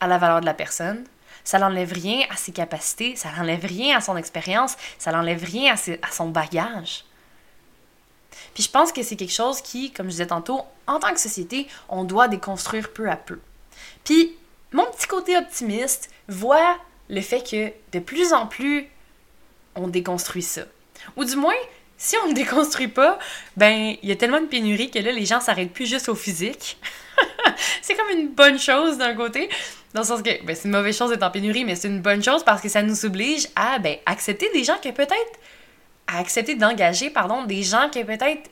à 0.00 0.06
la 0.06 0.18
valeur 0.18 0.42
de 0.42 0.46
la 0.46 0.52
personne. 0.52 1.06
Ça 1.44 1.58
n'enlève 1.58 1.94
rien 1.94 2.20
à 2.28 2.36
ses 2.36 2.52
capacités. 2.52 3.16
Ça 3.16 3.30
n'enlève 3.32 3.64
rien 3.64 3.96
à 3.96 4.02
son 4.02 4.18
expérience. 4.18 4.76
Ça 4.98 5.10
n'enlève 5.10 5.42
rien 5.42 5.74
à 5.74 6.10
son 6.10 6.28
bagage. 6.28 7.04
Puis 8.54 8.62
je 8.64 8.70
pense 8.70 8.92
que 8.92 9.02
c'est 9.02 9.16
quelque 9.16 9.32
chose 9.32 9.60
qui, 9.60 9.90
comme 9.92 10.06
je 10.06 10.12
disais 10.12 10.26
tantôt, 10.26 10.62
en 10.86 10.98
tant 10.98 11.12
que 11.12 11.20
société, 11.20 11.66
on 11.88 12.04
doit 12.04 12.28
déconstruire 12.28 12.92
peu 12.92 13.08
à 13.08 13.16
peu. 13.16 13.38
Puis 14.04 14.36
mon 14.72 14.86
petit 14.86 15.06
côté 15.06 15.36
optimiste 15.36 16.10
voit 16.28 16.78
le 17.08 17.20
fait 17.20 17.42
que 17.42 17.72
de 17.92 18.02
plus 18.02 18.32
en 18.32 18.46
plus, 18.46 18.88
on 19.74 19.88
déconstruit 19.88 20.42
ça. 20.42 20.62
Ou 21.16 21.24
du 21.24 21.36
moins, 21.36 21.54
si 21.98 22.16
on 22.24 22.28
ne 22.28 22.34
déconstruit 22.34 22.88
pas, 22.88 23.18
ben, 23.56 23.94
il 24.02 24.08
y 24.08 24.12
a 24.12 24.16
tellement 24.16 24.40
de 24.40 24.46
pénurie 24.46 24.90
que 24.90 24.98
là, 24.98 25.12
les 25.12 25.24
gens 25.24 25.40
s'arrêtent 25.40 25.72
plus 25.72 25.86
juste 25.86 26.08
au 26.08 26.14
physique. 26.14 26.78
c'est 27.82 27.94
comme 27.94 28.10
une 28.10 28.28
bonne 28.28 28.58
chose 28.58 28.98
d'un 28.98 29.14
côté. 29.14 29.48
Dans 29.94 30.00
le 30.00 30.06
sens 30.06 30.22
que 30.22 30.44
ben, 30.44 30.56
c'est 30.56 30.64
une 30.64 30.74
mauvaise 30.74 30.96
chose 30.96 31.10
d'être 31.10 31.22
en 31.22 31.30
pénurie, 31.30 31.64
mais 31.64 31.76
c'est 31.76 31.88
une 31.88 32.00
bonne 32.00 32.22
chose 32.22 32.42
parce 32.44 32.62
que 32.62 32.68
ça 32.68 32.82
nous 32.82 33.04
oblige 33.04 33.46
à 33.54 33.78
ben, 33.78 33.96
accepter 34.06 34.50
des 34.52 34.64
gens 34.64 34.78
que 34.82 34.88
peut-être. 34.88 35.38
À 36.06 36.18
accepter 36.18 36.54
d'engager, 36.54 37.10
pardon, 37.10 37.44
des 37.44 37.62
gens 37.62 37.88
que 37.92 38.02
peut-être 38.02 38.50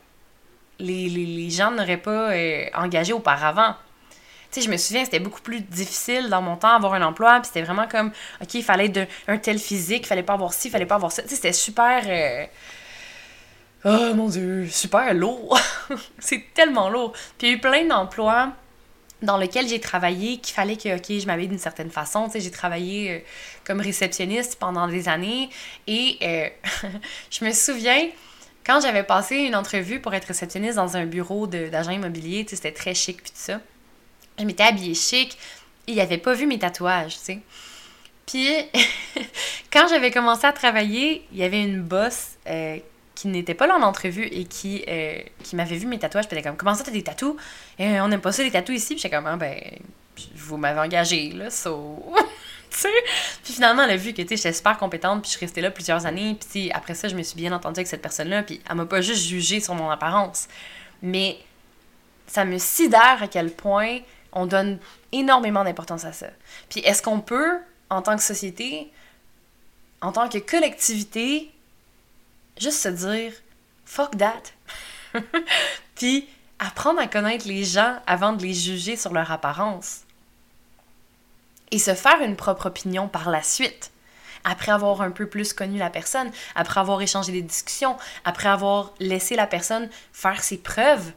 les, 0.78 1.08
les, 1.08 1.50
gens 1.50 1.70
n'auraient 1.70 1.96
pas 1.96 2.32
euh, 2.32 2.64
engagés 2.74 3.12
auparavant. 3.12 3.74
Tu 4.50 4.60
sais, 4.60 4.66
je 4.66 4.70
me 4.70 4.76
souviens, 4.76 5.04
c'était 5.04 5.20
beaucoup 5.20 5.42
plus 5.42 5.60
difficile 5.60 6.28
dans 6.28 6.42
mon 6.42 6.56
temps 6.56 6.74
avoir 6.74 6.94
un 6.94 7.02
emploi, 7.02 7.40
puis 7.40 7.46
c'était 7.46 7.62
vraiment 7.62 7.86
comme, 7.86 8.10
OK, 8.40 8.54
il 8.54 8.64
fallait 8.64 8.86
être 8.86 9.08
un 9.28 9.38
tel 9.38 9.58
physique, 9.58 10.02
il 10.04 10.06
fallait 10.06 10.22
pas 10.22 10.32
avoir 10.32 10.52
ci, 10.52 10.68
il 10.68 10.70
fallait 10.70 10.86
pas 10.86 10.96
avoir 10.96 11.12
ça. 11.12 11.22
Tu 11.22 11.28
sais, 11.28 11.36
c'était 11.36 11.52
super. 11.52 12.02
Euh, 12.06 12.46
oh 13.84 14.14
mon 14.14 14.28
Dieu, 14.28 14.66
super 14.68 15.14
lourd. 15.14 15.58
c'est 16.18 16.44
tellement 16.54 16.88
lourd. 16.88 17.12
Puis 17.38 17.46
il 17.46 17.50
y 17.50 17.52
a 17.52 17.56
eu 17.56 17.60
plein 17.60 17.84
d'emplois 17.84 18.52
dans 19.22 19.36
lesquels 19.36 19.68
j'ai 19.68 19.80
travaillé 19.80 20.38
qu'il 20.38 20.54
fallait 20.54 20.76
que 20.76 20.96
ok 20.96 21.20
je 21.20 21.26
m'habille 21.26 21.48
d'une 21.48 21.58
certaine 21.58 21.90
façon. 21.90 22.26
Tu 22.26 22.32
sais 22.32 22.40
j'ai 22.40 22.50
travaillé 22.50 23.10
euh, 23.10 23.18
comme 23.64 23.80
réceptionniste 23.80 24.56
pendant 24.58 24.88
des 24.88 25.08
années. 25.08 25.50
Et 25.86 26.18
euh, 26.22 26.48
je 27.30 27.44
me 27.44 27.52
souviens 27.52 28.08
quand 28.64 28.80
j'avais 28.80 29.02
passé 29.02 29.36
une 29.36 29.56
entrevue 29.56 30.00
pour 30.00 30.14
être 30.14 30.26
réceptionniste 30.26 30.76
dans 30.76 30.96
un 30.96 31.06
bureau 31.06 31.46
d'agent 31.46 31.90
immobilier 31.90 32.44
tu 32.44 32.50
sais 32.50 32.56
c'était 32.56 32.72
très 32.72 32.94
chic 32.94 33.22
puis 33.22 33.30
tout 33.30 33.36
ça. 33.38 33.60
Je 34.38 34.44
m'étais 34.44 34.64
habillée 34.64 34.94
chic. 34.94 35.36
Et 35.86 35.92
il 35.92 36.00
avait 36.00 36.18
pas 36.18 36.34
vu 36.34 36.46
mes 36.46 36.58
tatouages 36.58 37.18
tu 37.18 37.24
sais. 37.24 37.38
Puis 38.26 38.48
quand 39.72 39.88
j'avais 39.88 40.10
commencé 40.10 40.46
à 40.46 40.52
travailler 40.52 41.26
il 41.32 41.38
y 41.38 41.42
avait 41.42 41.62
une 41.62 41.82
boss 41.82 42.36
euh, 42.46 42.78
qui 43.20 43.28
n'était 43.28 43.52
pas 43.52 43.66
là 43.66 43.76
en 43.76 43.82
entrevue 43.82 44.24
et 44.24 44.44
qui, 44.44 44.82
euh, 44.88 45.18
qui 45.44 45.54
m'avait 45.54 45.76
vu 45.76 45.86
mes 45.86 45.98
tatouages. 45.98 46.26
Puis 46.26 46.40
comme, 46.40 46.56
comment 46.56 46.74
ça, 46.74 46.84
t'as 46.84 46.90
des 46.90 47.02
tatous? 47.02 47.36
Et 47.78 48.00
on 48.00 48.08
n'aime 48.08 48.22
pas 48.22 48.32
ça, 48.32 48.42
les 48.42 48.50
tatous 48.50 48.74
ici. 48.74 48.94
Puis 48.94 49.02
j'étais 49.02 49.14
comme, 49.14 49.26
ah, 49.26 49.36
ben, 49.36 49.60
vous 50.36 50.56
m'avez 50.56 50.80
engagé, 50.80 51.30
là, 51.32 51.50
so. 51.50 52.02
Puis 52.70 53.52
finalement, 53.52 53.82
elle 53.82 53.90
a 53.90 53.96
vu 53.96 54.14
que, 54.14 54.22
j'étais 54.22 54.52
super 54.54 54.78
compétente, 54.78 55.22
puis 55.22 55.32
je 55.32 55.38
restée 55.38 55.60
là 55.60 55.70
plusieurs 55.70 56.06
années. 56.06 56.34
Puis 56.50 56.70
après 56.70 56.94
ça, 56.94 57.08
je 57.08 57.14
me 57.14 57.22
suis 57.22 57.36
bien 57.36 57.52
entendue 57.52 57.80
avec 57.80 57.88
cette 57.88 58.00
personne-là, 58.00 58.42
puis 58.42 58.62
elle 58.70 58.76
m'a 58.76 58.86
pas 58.86 59.02
juste 59.02 59.26
jugée 59.26 59.60
sur 59.60 59.74
mon 59.74 59.90
apparence. 59.90 60.48
Mais 61.02 61.36
ça 62.26 62.46
me 62.46 62.56
sidère 62.56 63.18
à 63.20 63.26
quel 63.26 63.50
point 63.50 63.98
on 64.32 64.46
donne 64.46 64.78
énormément 65.12 65.62
d'importance 65.62 66.06
à 66.06 66.14
ça. 66.14 66.28
Puis 66.70 66.80
est-ce 66.80 67.02
qu'on 67.02 67.20
peut, 67.20 67.58
en 67.90 68.00
tant 68.00 68.16
que 68.16 68.22
société, 68.22 68.90
en 70.00 70.12
tant 70.12 70.28
que 70.28 70.38
collectivité, 70.38 71.50
juste 72.60 72.80
se 72.82 72.88
dire 72.88 73.32
fuck 73.84 74.16
that. 74.16 74.42
Puis 75.96 76.28
apprendre 76.58 77.00
à 77.00 77.06
connaître 77.06 77.48
les 77.48 77.64
gens 77.64 77.98
avant 78.06 78.32
de 78.32 78.42
les 78.42 78.54
juger 78.54 78.96
sur 78.96 79.12
leur 79.12 79.32
apparence. 79.32 80.02
Et 81.72 81.78
se 81.78 81.94
faire 81.94 82.20
une 82.20 82.36
propre 82.36 82.66
opinion 82.66 83.08
par 83.08 83.30
la 83.30 83.42
suite. 83.42 83.90
Après 84.44 84.72
avoir 84.72 85.02
un 85.02 85.10
peu 85.10 85.26
plus 85.26 85.52
connu 85.52 85.78
la 85.78 85.90
personne, 85.90 86.30
après 86.54 86.80
avoir 86.80 87.00
échangé 87.02 87.30
des 87.30 87.42
discussions, 87.42 87.96
après 88.24 88.48
avoir 88.48 88.94
laissé 88.98 89.36
la 89.36 89.46
personne 89.46 89.88
faire 90.12 90.42
ses 90.42 90.58
preuves 90.58 91.12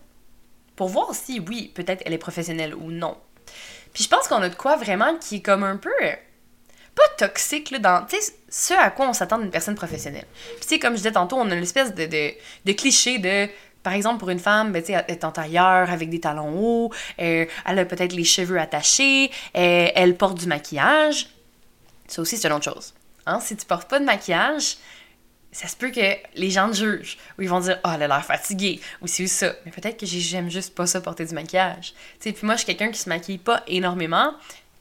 pour 0.76 0.90
voir 0.90 1.14
si, 1.14 1.40
oui, 1.40 1.72
peut-être 1.74 2.04
elle 2.06 2.14
est 2.14 2.18
professionnelle 2.18 2.76
ou 2.76 2.92
non. 2.92 3.18
Puis 3.94 4.04
je 4.04 4.10
pense 4.10 4.28
qu'on 4.28 4.42
a 4.42 4.50
de 4.50 4.56
quoi 4.56 4.76
vraiment 4.76 5.18
qui 5.18 5.38
est 5.38 5.42
comme 5.42 5.64
un 5.64 5.78
peu 5.78 5.92
pas 6.96 7.08
toxique, 7.18 7.72
là, 7.72 7.80
dans, 7.80 8.06
tu 8.06 8.18
sais, 8.20 8.34
ce 8.54 8.76
à 8.76 8.92
quoi 8.92 9.10
on 9.10 9.14
s'attend 9.14 9.40
d'une 9.40 9.50
personne 9.50 9.74
professionnelle. 9.74 10.28
Puis, 10.58 10.62
tu 10.62 10.68
sais, 10.68 10.80
comme 10.80 10.94
je 10.94 10.98
disais 10.98 11.12
tantôt, 11.12 11.38
on 11.38 11.50
a 11.50 11.56
une 11.56 11.64
espèce 11.64 11.96
de, 11.96 12.06
de, 12.06 12.72
cliché 12.74 13.18
de, 13.18 13.50
par 13.82 13.94
exemple, 13.94 14.20
pour 14.20 14.30
une 14.30 14.38
femme, 14.38 14.72
ben, 14.72 14.84
elle 14.88 15.04
est 15.08 15.24
en 15.24 15.32
tailleur 15.32 15.90
avec 15.90 16.12
des 16.12 16.20
talons 16.20 16.54
hauts, 16.56 16.92
euh, 17.20 17.48
elle 17.66 17.80
a 17.80 17.86
peut-être 17.86 18.14
les 18.14 18.24
cheveux 18.24 18.60
attachés, 18.60 19.32
euh, 19.58 19.88
elle 19.96 20.16
porte 20.16 20.38
du 20.38 20.46
maquillage. 20.46 21.30
Ça 22.08 22.22
aussi, 22.22 22.38
c'est 22.38 22.48
une 22.48 22.54
autre 22.54 22.72
chose. 22.72 22.94
Hein? 23.26 23.40
Si 23.40 23.58
tu 23.58 23.66
portes 23.66 23.90
pas 23.90 24.00
de 24.00 24.06
maquillage, 24.06 24.78
ça 25.52 25.68
se 25.68 25.76
peut 25.76 25.90
que 25.90 26.16
les 26.36 26.52
gens 26.52 26.70
te 26.70 26.76
jugent. 26.76 27.18
Ou 27.40 27.42
ils 27.42 27.50
vont 27.50 27.60
dire, 27.60 27.80
oh, 27.84 27.90
elle 27.96 28.04
a 28.04 28.08
l'air 28.08 28.26
fatiguée. 28.26 28.82
Ou 29.02 29.08
c'est 29.08 29.26
ça. 29.26 29.54
Mais 29.66 29.72
peut-être 29.72 30.00
que 30.00 30.06
j'aime 30.06 30.52
juste 30.52 30.76
pas 30.76 30.86
ça 30.86 31.02
porter 31.02 31.26
du 31.26 31.34
maquillage. 31.34 31.94
Tu 32.20 32.30
sais, 32.30 32.32
puis 32.34 32.46
moi, 32.46 32.54
je 32.54 32.60
suis 32.60 32.68
quelqu'un 32.68 32.92
qui 32.92 33.00
se 33.00 33.10
maquille 33.10 33.40
pas 33.40 33.64
énormément 33.66 34.34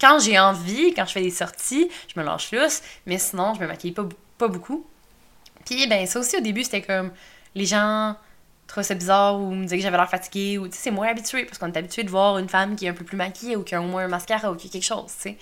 quand 0.03 0.19
j'ai 0.19 0.37
envie, 0.37 0.93
quand 0.95 1.07
je 1.07 1.13
fais 1.13 1.23
des 1.23 1.31
sorties, 1.31 1.89
je 2.13 2.19
me 2.19 2.27
lâche 2.27 2.51
lousse, 2.51 2.83
mais 3.07 3.19
sinon, 3.19 3.55
je 3.55 3.61
me 3.61 3.69
maquille 3.69 3.93
pas, 3.93 4.05
pas 4.37 4.49
beaucoup. 4.49 4.85
Puis, 5.65 5.87
ben, 5.87 6.05
ça 6.07 6.19
aussi, 6.19 6.37
au 6.37 6.41
début, 6.41 6.65
c'était 6.65 6.83
comme 6.83 7.13
les 7.55 7.67
gens 7.67 8.17
trouvaient 8.67 8.83
ça 8.83 8.95
bizarre 8.95 9.41
ou 9.41 9.53
me 9.53 9.63
disaient 9.63 9.77
que 9.77 9.83
j'avais 9.83 9.97
l'air 9.97 10.11
fatiguée 10.11 10.59
ou, 10.59 10.67
tu 10.67 10.75
sais, 10.75 10.81
c'est 10.85 10.91
moins 10.91 11.07
habitué 11.07 11.45
parce 11.45 11.59
qu'on 11.59 11.71
est 11.71 11.77
habitué 11.77 12.03
de 12.03 12.11
voir 12.11 12.39
une 12.39 12.49
femme 12.49 12.75
qui 12.75 12.87
est 12.87 12.89
un 12.89 12.95
peu 12.95 13.05
plus 13.05 13.17
maquillée 13.17 13.55
ou 13.55 13.63
qui 13.63 13.77
a 13.77 13.81
au 13.81 13.85
moins 13.85 14.05
un 14.05 14.09
mascara 14.09 14.51
ou 14.51 14.57
qui 14.57 14.67
a 14.67 14.71
quelque 14.71 14.83
chose, 14.83 15.13
tu 15.15 15.23
sais. 15.23 15.39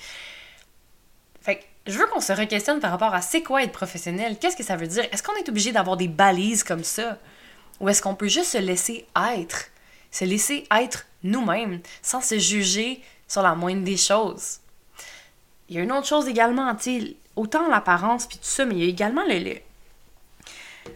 Fait 1.40 1.56
que 1.56 1.64
je 1.86 1.96
veux 1.96 2.06
qu'on 2.08 2.20
se 2.20 2.32
re-questionne 2.32 2.80
par 2.80 2.90
rapport 2.90 3.14
à 3.14 3.22
c'est 3.22 3.42
quoi 3.42 3.62
être 3.62 3.72
professionnel, 3.72 4.36
qu'est-ce 4.38 4.56
que 4.56 4.62
ça 4.62 4.76
veut 4.76 4.88
dire, 4.88 5.04
est-ce 5.10 5.22
qu'on 5.22 5.36
est 5.36 5.48
obligé 5.48 5.72
d'avoir 5.72 5.96
des 5.96 6.08
balises 6.08 6.64
comme 6.64 6.84
ça? 6.84 7.16
Ou 7.80 7.88
est-ce 7.88 8.02
qu'on 8.02 8.14
peut 8.14 8.28
juste 8.28 8.50
se 8.50 8.58
laisser 8.58 9.06
être, 9.34 9.68
se 10.10 10.26
laisser 10.26 10.66
être 10.70 11.06
nous-mêmes 11.22 11.80
sans 12.02 12.20
se 12.20 12.38
juger 12.38 13.00
sur 13.30 13.42
la 13.42 13.54
moindre 13.54 13.84
des 13.84 13.96
choses. 13.96 14.58
Il 15.68 15.76
y 15.76 15.78
a 15.78 15.82
une 15.82 15.92
autre 15.92 16.08
chose 16.08 16.26
également, 16.26 16.74
tu 16.74 17.14
autant 17.36 17.68
l'apparence 17.68 18.26
puis 18.26 18.38
tout 18.38 18.44
ça, 18.44 18.64
mais 18.64 18.74
il 18.74 18.80
y 18.80 18.86
a 18.86 18.88
également 18.88 19.22
le, 19.24 19.54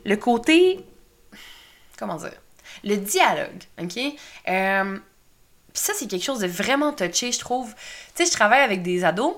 le, 0.05 0.17
côté, 0.17 0.85
comment 1.97 2.17
dire, 2.17 2.35
le 2.83 2.97
dialogue, 2.97 3.63
ok? 3.81 3.99
Euh, 4.49 4.99
ça, 5.73 5.93
c'est 5.95 6.09
quelque 6.09 6.25
chose 6.25 6.41
de 6.41 6.49
vraiment 6.49 6.93
touché, 6.93 7.31
je 7.31 7.39
trouve. 7.39 7.73
Tu 8.17 8.25
sais, 8.25 8.27
je 8.27 8.33
travaille 8.33 8.63
avec 8.63 8.83
des 8.83 9.05
ados 9.05 9.37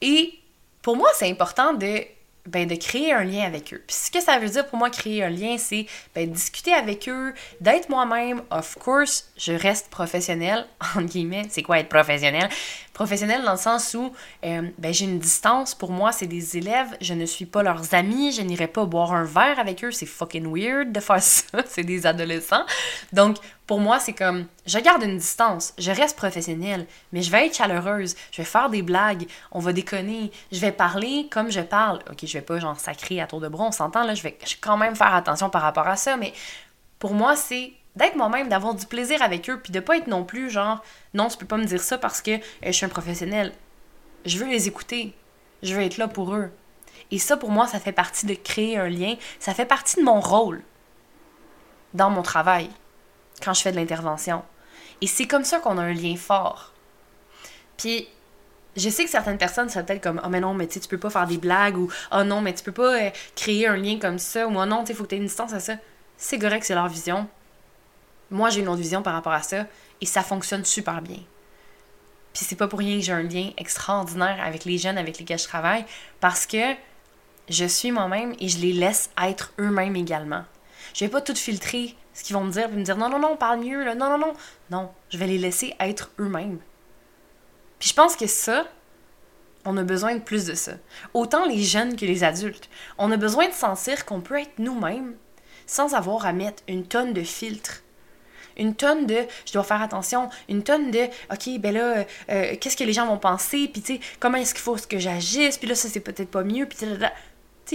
et 0.00 0.38
pour 0.80 0.96
moi, 0.96 1.10
c'est 1.14 1.28
important 1.28 1.74
de 1.74 2.04
ben, 2.48 2.66
de 2.66 2.74
créer 2.74 3.12
un 3.12 3.24
lien 3.24 3.44
avec 3.44 3.72
eux. 3.74 3.82
Puis 3.86 3.96
ce 3.96 4.10
que 4.10 4.20
ça 4.20 4.38
veut 4.38 4.48
dire 4.48 4.66
pour 4.66 4.78
moi, 4.78 4.90
créer 4.90 5.22
un 5.22 5.30
lien, 5.30 5.56
c'est 5.58 5.86
ben, 6.14 6.30
discuter 6.30 6.72
avec 6.72 7.08
eux, 7.08 7.34
d'être 7.60 7.88
moi-même. 7.88 8.42
Of 8.50 8.76
course, 8.76 9.30
je 9.36 9.52
reste 9.52 9.88
professionnel, 9.90 10.66
entre 10.96 11.02
guillemets. 11.02 11.46
C'est 11.50 11.62
quoi 11.62 11.78
être 11.78 11.88
professionnel? 11.88 12.48
Professionnel 12.94 13.42
dans 13.44 13.52
le 13.52 13.58
sens 13.58 13.94
où 13.94 14.12
euh, 14.44 14.62
ben, 14.78 14.92
j'ai 14.92 15.04
une 15.04 15.18
distance. 15.18 15.74
Pour 15.74 15.92
moi, 15.92 16.10
c'est 16.10 16.26
des 16.26 16.56
élèves. 16.56 16.96
Je 17.00 17.14
ne 17.14 17.26
suis 17.26 17.46
pas 17.46 17.62
leurs 17.62 17.94
amis. 17.94 18.32
Je 18.32 18.42
n'irai 18.42 18.66
pas 18.66 18.84
boire 18.86 19.12
un 19.12 19.24
verre 19.24 19.58
avec 19.58 19.84
eux. 19.84 19.92
C'est 19.92 20.06
fucking 20.06 20.46
weird 20.52 20.92
de 20.92 21.00
faire 21.00 21.22
ça. 21.22 21.58
c'est 21.66 21.84
des 21.84 22.06
adolescents. 22.06 22.64
Donc, 23.12 23.36
pour 23.68 23.80
moi, 23.80 24.00
c'est 24.00 24.14
comme, 24.14 24.46
je 24.64 24.78
garde 24.78 25.02
une 25.02 25.18
distance, 25.18 25.74
je 25.76 25.92
reste 25.92 26.16
professionnelle, 26.16 26.86
mais 27.12 27.20
je 27.20 27.30
vais 27.30 27.46
être 27.46 27.54
chaleureuse, 27.54 28.16
je 28.32 28.38
vais 28.38 28.46
faire 28.46 28.70
des 28.70 28.80
blagues, 28.80 29.26
on 29.52 29.58
va 29.58 29.74
déconner, 29.74 30.32
je 30.50 30.58
vais 30.58 30.72
parler 30.72 31.28
comme 31.30 31.50
je 31.50 31.60
parle. 31.60 31.98
Ok, 32.10 32.20
je 32.22 32.32
vais 32.32 32.42
pas 32.42 32.58
genre 32.58 32.80
sacrer 32.80 33.20
à 33.20 33.26
tour 33.26 33.40
de 33.40 33.48
bras, 33.48 33.66
on 33.66 33.70
s'entend 33.70 34.04
là, 34.04 34.14
je 34.14 34.22
vais, 34.22 34.38
je 34.42 34.54
vais 34.54 34.60
quand 34.62 34.78
même 34.78 34.96
faire 34.96 35.14
attention 35.14 35.50
par 35.50 35.60
rapport 35.60 35.86
à 35.86 35.96
ça, 35.96 36.16
mais 36.16 36.32
pour 36.98 37.12
moi, 37.12 37.36
c'est 37.36 37.74
d'être 37.94 38.16
moi-même, 38.16 38.48
d'avoir 38.48 38.74
du 38.74 38.86
plaisir 38.86 39.20
avec 39.20 39.50
eux, 39.50 39.60
puis 39.62 39.70
de 39.70 39.80
pas 39.80 39.98
être 39.98 40.06
non 40.06 40.24
plus 40.24 40.48
genre, 40.48 40.82
non, 41.12 41.28
tu 41.28 41.36
peux 41.36 41.46
pas 41.46 41.58
me 41.58 41.66
dire 41.66 41.82
ça 41.82 41.98
parce 41.98 42.22
que 42.22 42.30
euh, 42.30 42.38
je 42.64 42.72
suis 42.72 42.86
un 42.86 42.88
professionnel. 42.88 43.52
Je 44.24 44.38
veux 44.38 44.48
les 44.48 44.66
écouter. 44.66 45.14
Je 45.62 45.74
veux 45.74 45.82
être 45.82 45.98
là 45.98 46.08
pour 46.08 46.34
eux. 46.34 46.50
Et 47.10 47.18
ça, 47.18 47.36
pour 47.36 47.50
moi, 47.50 47.66
ça 47.66 47.80
fait 47.80 47.92
partie 47.92 48.24
de 48.24 48.34
créer 48.34 48.78
un 48.78 48.88
lien. 48.88 49.16
Ça 49.40 49.52
fait 49.52 49.66
partie 49.66 49.96
de 49.96 50.04
mon 50.04 50.20
rôle 50.20 50.62
dans 51.92 52.08
mon 52.08 52.22
travail 52.22 52.70
quand 53.42 53.54
je 53.54 53.62
fais 53.62 53.72
de 53.72 53.76
l'intervention. 53.76 54.42
Et 55.00 55.06
c'est 55.06 55.26
comme 55.26 55.44
ça 55.44 55.60
qu'on 55.60 55.78
a 55.78 55.82
un 55.82 55.92
lien 55.92 56.16
fort. 56.16 56.72
Puis, 57.76 58.08
je 58.76 58.90
sais 58.90 59.04
que 59.04 59.10
certaines 59.10 59.38
personnes 59.38 59.68
seraient 59.68 59.84
peut-être 59.84 60.02
comme, 60.02 60.20
oh 60.24 60.28
mais 60.28 60.40
non, 60.40 60.54
mais 60.54 60.66
tu 60.66 60.80
peux 60.80 60.98
pas 60.98 61.10
faire 61.10 61.26
des 61.26 61.38
blagues, 61.38 61.76
ou 61.76 61.90
oh 62.12 62.24
non, 62.24 62.40
mais 62.40 62.54
tu 62.54 62.62
peux 62.62 62.72
pas 62.72 63.00
euh, 63.00 63.10
créer 63.34 63.66
un 63.66 63.76
lien 63.76 63.98
comme 63.98 64.18
ça, 64.18 64.46
ou 64.46 64.58
oh 64.58 64.66
non, 64.66 64.84
tu 64.84 64.94
faut 64.94 65.04
que 65.04 65.10
tu 65.10 65.14
aies 65.16 65.18
une 65.18 65.26
distance 65.26 65.52
à 65.52 65.60
ça. 65.60 65.74
C'est 66.16 66.38
correct, 66.38 66.64
c'est 66.64 66.74
leur 66.74 66.88
vision. 66.88 67.28
Moi, 68.30 68.50
j'ai 68.50 68.60
une 68.60 68.68
autre 68.68 68.80
vision 68.80 69.02
par 69.02 69.14
rapport 69.14 69.32
à 69.32 69.42
ça, 69.42 69.66
et 70.00 70.06
ça 70.06 70.22
fonctionne 70.22 70.64
super 70.64 71.00
bien. 71.02 71.18
Puis 72.32 72.44
c'est 72.44 72.56
pas 72.56 72.68
pour 72.68 72.78
rien 72.78 72.98
que 72.98 73.04
j'ai 73.04 73.12
un 73.12 73.22
lien 73.22 73.50
extraordinaire 73.56 74.38
avec 74.44 74.64
les 74.64 74.78
jeunes 74.78 74.98
avec 74.98 75.18
lesquels 75.18 75.38
je 75.38 75.44
travaille, 75.44 75.84
parce 76.20 76.46
que 76.46 76.74
je 77.48 77.64
suis 77.64 77.90
moi-même 77.90 78.34
et 78.40 78.48
je 78.48 78.58
les 78.58 78.72
laisse 78.72 79.10
être 79.20 79.52
eux-mêmes 79.58 79.96
également. 79.96 80.44
Je 80.94 81.04
vais 81.04 81.10
pas 81.10 81.20
tout 81.20 81.34
filtrer 81.34 81.96
ce 82.18 82.24
qu'ils 82.24 82.34
vont 82.34 82.42
me 82.42 82.50
dire, 82.50 82.66
puis 82.66 82.76
me 82.76 82.82
dire 82.82 82.96
non, 82.96 83.08
non, 83.08 83.20
non, 83.20 83.36
parle 83.36 83.60
mieux, 83.60 83.84
là, 83.84 83.94
non, 83.94 84.10
non, 84.10 84.18
non. 84.18 84.32
Non, 84.72 84.90
je 85.08 85.18
vais 85.18 85.28
les 85.28 85.38
laisser 85.38 85.76
être 85.78 86.10
eux-mêmes. 86.18 86.58
Puis 87.78 87.90
je 87.90 87.94
pense 87.94 88.16
que 88.16 88.26
ça, 88.26 88.66
on 89.64 89.76
a 89.76 89.84
besoin 89.84 90.16
de 90.16 90.20
plus 90.20 90.44
de 90.44 90.54
ça. 90.54 90.72
Autant 91.14 91.46
les 91.46 91.62
jeunes 91.62 91.94
que 91.94 92.04
les 92.04 92.24
adultes. 92.24 92.68
On 92.98 93.12
a 93.12 93.16
besoin 93.16 93.46
de 93.46 93.52
sentir 93.52 94.04
qu'on 94.04 94.20
peut 94.20 94.40
être 94.40 94.58
nous-mêmes 94.58 95.14
sans 95.66 95.94
avoir 95.94 96.26
à 96.26 96.32
mettre 96.32 96.64
une 96.66 96.84
tonne 96.84 97.12
de 97.12 97.22
filtres. 97.22 97.84
Une 98.56 98.74
tonne 98.74 99.06
de 99.06 99.18
je 99.46 99.52
dois 99.52 99.62
faire 99.62 99.80
attention, 99.80 100.28
une 100.48 100.64
tonne 100.64 100.90
de 100.90 101.04
OK, 101.32 101.60
ben 101.60 101.72
là, 101.72 101.98
euh, 101.98 102.04
euh, 102.30 102.56
qu'est-ce 102.60 102.76
que 102.76 102.82
les 102.82 102.92
gens 102.92 103.06
vont 103.06 103.18
penser, 103.18 103.68
puis 103.68 103.80
tu 103.80 103.94
sais, 103.94 104.00
comment 104.18 104.38
est-ce 104.38 104.54
qu'il 104.54 104.64
faut 104.64 104.74
que 104.74 104.98
j'agisse, 104.98 105.56
puis 105.56 105.68
là, 105.68 105.76
ça 105.76 105.88
c'est 105.88 106.00
peut-être 106.00 106.32
pas 106.32 106.42
mieux, 106.42 106.66
puis 106.66 106.78
tu 106.78 106.86
sais, 106.86 106.96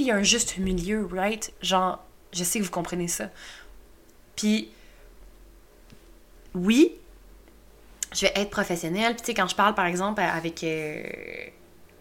il 0.02 0.04
y 0.04 0.12
a 0.12 0.16
un 0.18 0.24
juste 0.24 0.58
milieu, 0.58 1.08
right? 1.10 1.54
Genre, 1.62 2.04
je 2.34 2.44
sais 2.44 2.60
que 2.60 2.66
vous 2.66 2.72
comprenez 2.72 3.08
ça. 3.08 3.30
Puis, 4.36 4.70
oui, 6.54 6.96
je 8.14 8.22
vais 8.22 8.34
être 8.36 8.50
professionnelle. 8.50 9.14
Puis, 9.14 9.22
tu 9.22 9.26
sais, 9.28 9.34
quand 9.34 9.48
je 9.48 9.56
parle, 9.56 9.76
par 9.76 9.86
exemple, 9.86 10.22
avec, 10.22 10.64
euh, 10.64 11.04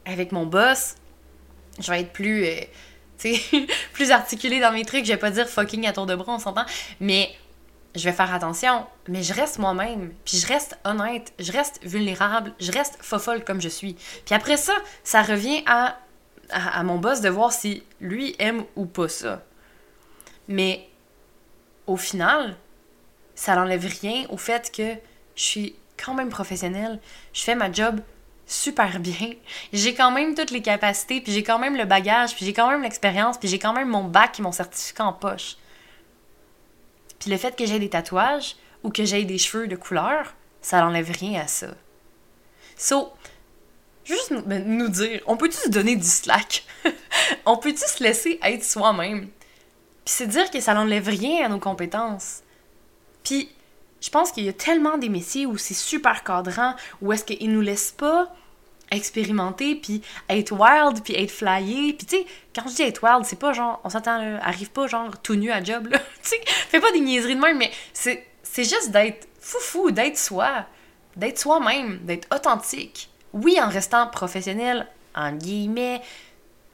avec 0.04 0.32
mon 0.32 0.46
boss, 0.46 0.96
je 1.78 1.90
vais 1.90 2.00
être 2.00 2.12
plus, 2.12 2.44
euh, 2.44 2.60
plus 3.92 4.10
articulée 4.10 4.60
dans 4.60 4.72
mes 4.72 4.84
trucs. 4.84 5.04
Je 5.04 5.12
vais 5.12 5.18
pas 5.18 5.30
dire 5.30 5.48
fucking 5.48 5.86
à 5.86 5.92
tour 5.92 6.06
de 6.06 6.14
bras, 6.14 6.34
on 6.34 6.38
s'entend. 6.38 6.66
Mais 7.00 7.30
je 7.94 8.04
vais 8.04 8.12
faire 8.12 8.32
attention. 8.32 8.86
Mais 9.08 9.22
je 9.22 9.32
reste 9.32 9.58
moi-même. 9.58 10.12
Puis, 10.24 10.38
je 10.38 10.46
reste 10.46 10.78
honnête. 10.84 11.32
Je 11.38 11.52
reste 11.52 11.80
vulnérable. 11.82 12.52
Je 12.60 12.72
reste 12.72 12.98
fofolle 13.00 13.44
comme 13.44 13.60
je 13.60 13.68
suis. 13.68 13.94
Puis 14.24 14.34
après 14.34 14.56
ça, 14.56 14.74
ça 15.04 15.22
revient 15.22 15.62
à, 15.66 15.98
à, 16.50 16.80
à 16.80 16.82
mon 16.82 16.98
boss 16.98 17.20
de 17.20 17.28
voir 17.28 17.52
si 17.52 17.82
lui 18.00 18.34
aime 18.38 18.64
ou 18.76 18.86
pas 18.86 19.08
ça. 19.08 19.42
Mais 20.48 20.88
au 21.86 21.96
final, 21.96 22.56
ça 23.34 23.54
n'enlève 23.56 23.86
rien 24.00 24.26
au 24.28 24.36
fait 24.36 24.70
que 24.70 24.94
je 25.34 25.42
suis 25.42 25.76
quand 26.02 26.14
même 26.14 26.28
professionnelle. 26.28 27.00
Je 27.32 27.42
fais 27.42 27.54
ma 27.54 27.72
job 27.72 28.00
super 28.46 29.00
bien. 29.00 29.32
J'ai 29.72 29.94
quand 29.94 30.10
même 30.10 30.34
toutes 30.34 30.50
les 30.50 30.62
capacités, 30.62 31.20
puis 31.20 31.32
j'ai 31.32 31.42
quand 31.42 31.58
même 31.58 31.76
le 31.76 31.84
bagage, 31.84 32.34
puis 32.34 32.44
j'ai 32.44 32.52
quand 32.52 32.70
même 32.70 32.82
l'expérience, 32.82 33.38
puis 33.38 33.48
j'ai 33.48 33.58
quand 33.58 33.72
même 33.72 33.88
mon 33.88 34.04
bac 34.04 34.38
et 34.38 34.42
mon 34.42 34.52
certificat 34.52 35.04
en 35.04 35.12
poche. 35.12 35.56
Puis 37.18 37.30
le 37.30 37.36
fait 37.36 37.56
que 37.56 37.64
j'ai 37.66 37.78
des 37.78 37.88
tatouages 37.88 38.56
ou 38.82 38.90
que 38.90 39.04
j'ai 39.04 39.24
des 39.24 39.38
cheveux 39.38 39.68
de 39.68 39.76
couleur, 39.76 40.34
ça 40.60 40.80
n'enlève 40.80 41.10
rien 41.10 41.40
à 41.40 41.46
ça. 41.46 41.68
So, 42.76 43.12
juste 44.04 44.30
nous 44.30 44.88
dire, 44.88 45.20
on 45.26 45.36
peut-tu 45.36 45.56
se 45.56 45.68
donner 45.68 45.96
du 45.96 46.06
slack? 46.06 46.64
on 47.46 47.56
peut-tu 47.56 47.78
se 47.86 48.02
laisser 48.02 48.38
être 48.42 48.64
soi-même? 48.64 49.28
Puis 50.04 50.14
c'est 50.14 50.26
dire 50.26 50.50
que 50.50 50.60
ça 50.60 50.74
n'enlève 50.74 51.08
rien 51.08 51.46
à 51.46 51.48
nos 51.48 51.58
compétences. 51.58 52.42
Puis 53.22 53.48
je 54.00 54.10
pense 54.10 54.32
qu'il 54.32 54.44
y 54.44 54.48
a 54.48 54.52
tellement 54.52 54.98
des 54.98 55.08
métiers 55.08 55.46
où 55.46 55.56
c'est 55.56 55.74
super 55.74 56.24
cadrant, 56.24 56.74
où 57.00 57.12
est-ce 57.12 57.24
qu'ils 57.24 57.52
nous 57.52 57.60
laissent 57.60 57.92
pas 57.92 58.34
expérimenter, 58.92 59.74
puis 59.74 60.02
être 60.28 60.52
wild, 60.52 61.02
puis 61.02 61.14
être 61.14 61.30
flyé. 61.30 61.94
Puis 61.94 62.06
tu 62.06 62.16
sais, 62.16 62.26
quand 62.54 62.68
je 62.68 62.74
dis 62.74 62.82
être 62.82 63.02
wild, 63.02 63.24
c'est 63.24 63.38
pas 63.38 63.52
genre, 63.52 63.80
on 63.84 63.88
s'attend, 63.88 64.38
arrive 64.42 64.70
pas 64.70 64.86
genre 64.86 65.16
tout 65.22 65.34
nu 65.34 65.50
à 65.50 65.62
job, 65.62 65.86
là. 65.86 65.98
tu 66.22 66.28
sais, 66.28 66.40
fais 66.46 66.80
pas 66.80 66.92
des 66.92 67.00
niaiseries 67.00 67.36
de 67.36 67.40
même, 67.40 67.58
mais 67.58 67.70
c'est 67.92 68.24
juste 68.56 68.90
d'être 68.90 69.26
foufou, 69.40 69.90
d'être 69.90 70.18
soi, 70.18 70.66
d'être 71.16 71.38
soi-même, 71.38 72.00
d'être 72.02 72.28
authentique. 72.34 73.08
Oui, 73.32 73.58
en 73.60 73.68
restant 73.68 74.06
professionnel, 74.08 74.86
en 75.14 75.32
guillemets, 75.32 76.02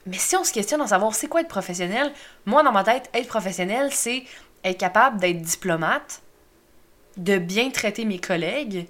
mais 0.05 0.17
si 0.17 0.35
on 0.35 0.43
se 0.43 0.53
questionne 0.53 0.81
en 0.81 0.87
savoir 0.87 1.13
c'est 1.13 1.27
quoi 1.27 1.41
être 1.41 1.47
professionnel, 1.47 2.11
moi 2.45 2.63
dans 2.63 2.71
ma 2.71 2.83
tête, 2.83 3.09
être 3.13 3.27
professionnel, 3.27 3.89
c'est 3.91 4.23
être 4.63 4.77
capable 4.77 5.19
d'être 5.19 5.41
diplomate, 5.41 6.21
de 7.17 7.37
bien 7.37 7.69
traiter 7.69 8.05
mes 8.05 8.19
collègues, 8.19 8.87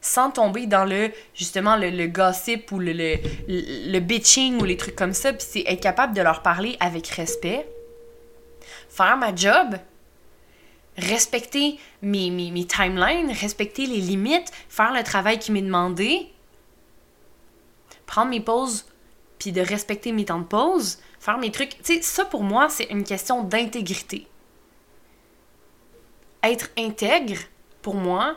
sans 0.00 0.30
tomber 0.30 0.66
dans 0.66 0.84
le 0.84 1.10
justement 1.34 1.76
le, 1.76 2.06
gossip 2.06 2.70
ou 2.72 2.78
le, 2.78 2.92
le, 2.92 3.98
bitching 4.00 4.60
ou 4.60 4.64
les 4.64 4.76
trucs 4.76 4.96
comme 4.96 5.14
ça, 5.14 5.32
puis 5.32 5.46
c'est 5.48 5.64
être 5.66 5.80
capable 5.80 6.14
de 6.14 6.22
leur 6.22 6.42
parler 6.42 6.76
avec 6.80 7.06
respect, 7.08 7.66
faire 8.88 9.16
ma 9.16 9.34
job, 9.34 9.76
respecter 10.98 11.78
mes, 12.02 12.30
mes, 12.30 12.50
mes 12.50 12.66
timelines, 12.66 13.30
respecter 13.30 13.86
les 13.86 14.00
limites, 14.00 14.50
faire 14.68 14.92
le 14.92 15.02
travail 15.02 15.38
qui 15.38 15.52
m'est 15.52 15.62
demandé, 15.62 16.26
prendre 18.06 18.30
mes 18.30 18.40
pauses 18.40 18.84
puis 19.42 19.50
de 19.50 19.60
respecter 19.60 20.12
mes 20.12 20.24
temps 20.24 20.38
de 20.38 20.44
pause, 20.44 21.00
faire 21.18 21.36
mes 21.36 21.50
trucs. 21.50 21.70
Tu 21.82 21.96
sais, 21.96 22.02
ça 22.02 22.24
pour 22.24 22.44
moi, 22.44 22.68
c'est 22.68 22.84
une 22.84 23.02
question 23.02 23.42
d'intégrité. 23.42 24.28
Être 26.44 26.70
intègre, 26.78 27.40
pour 27.82 27.96
moi, 27.96 28.36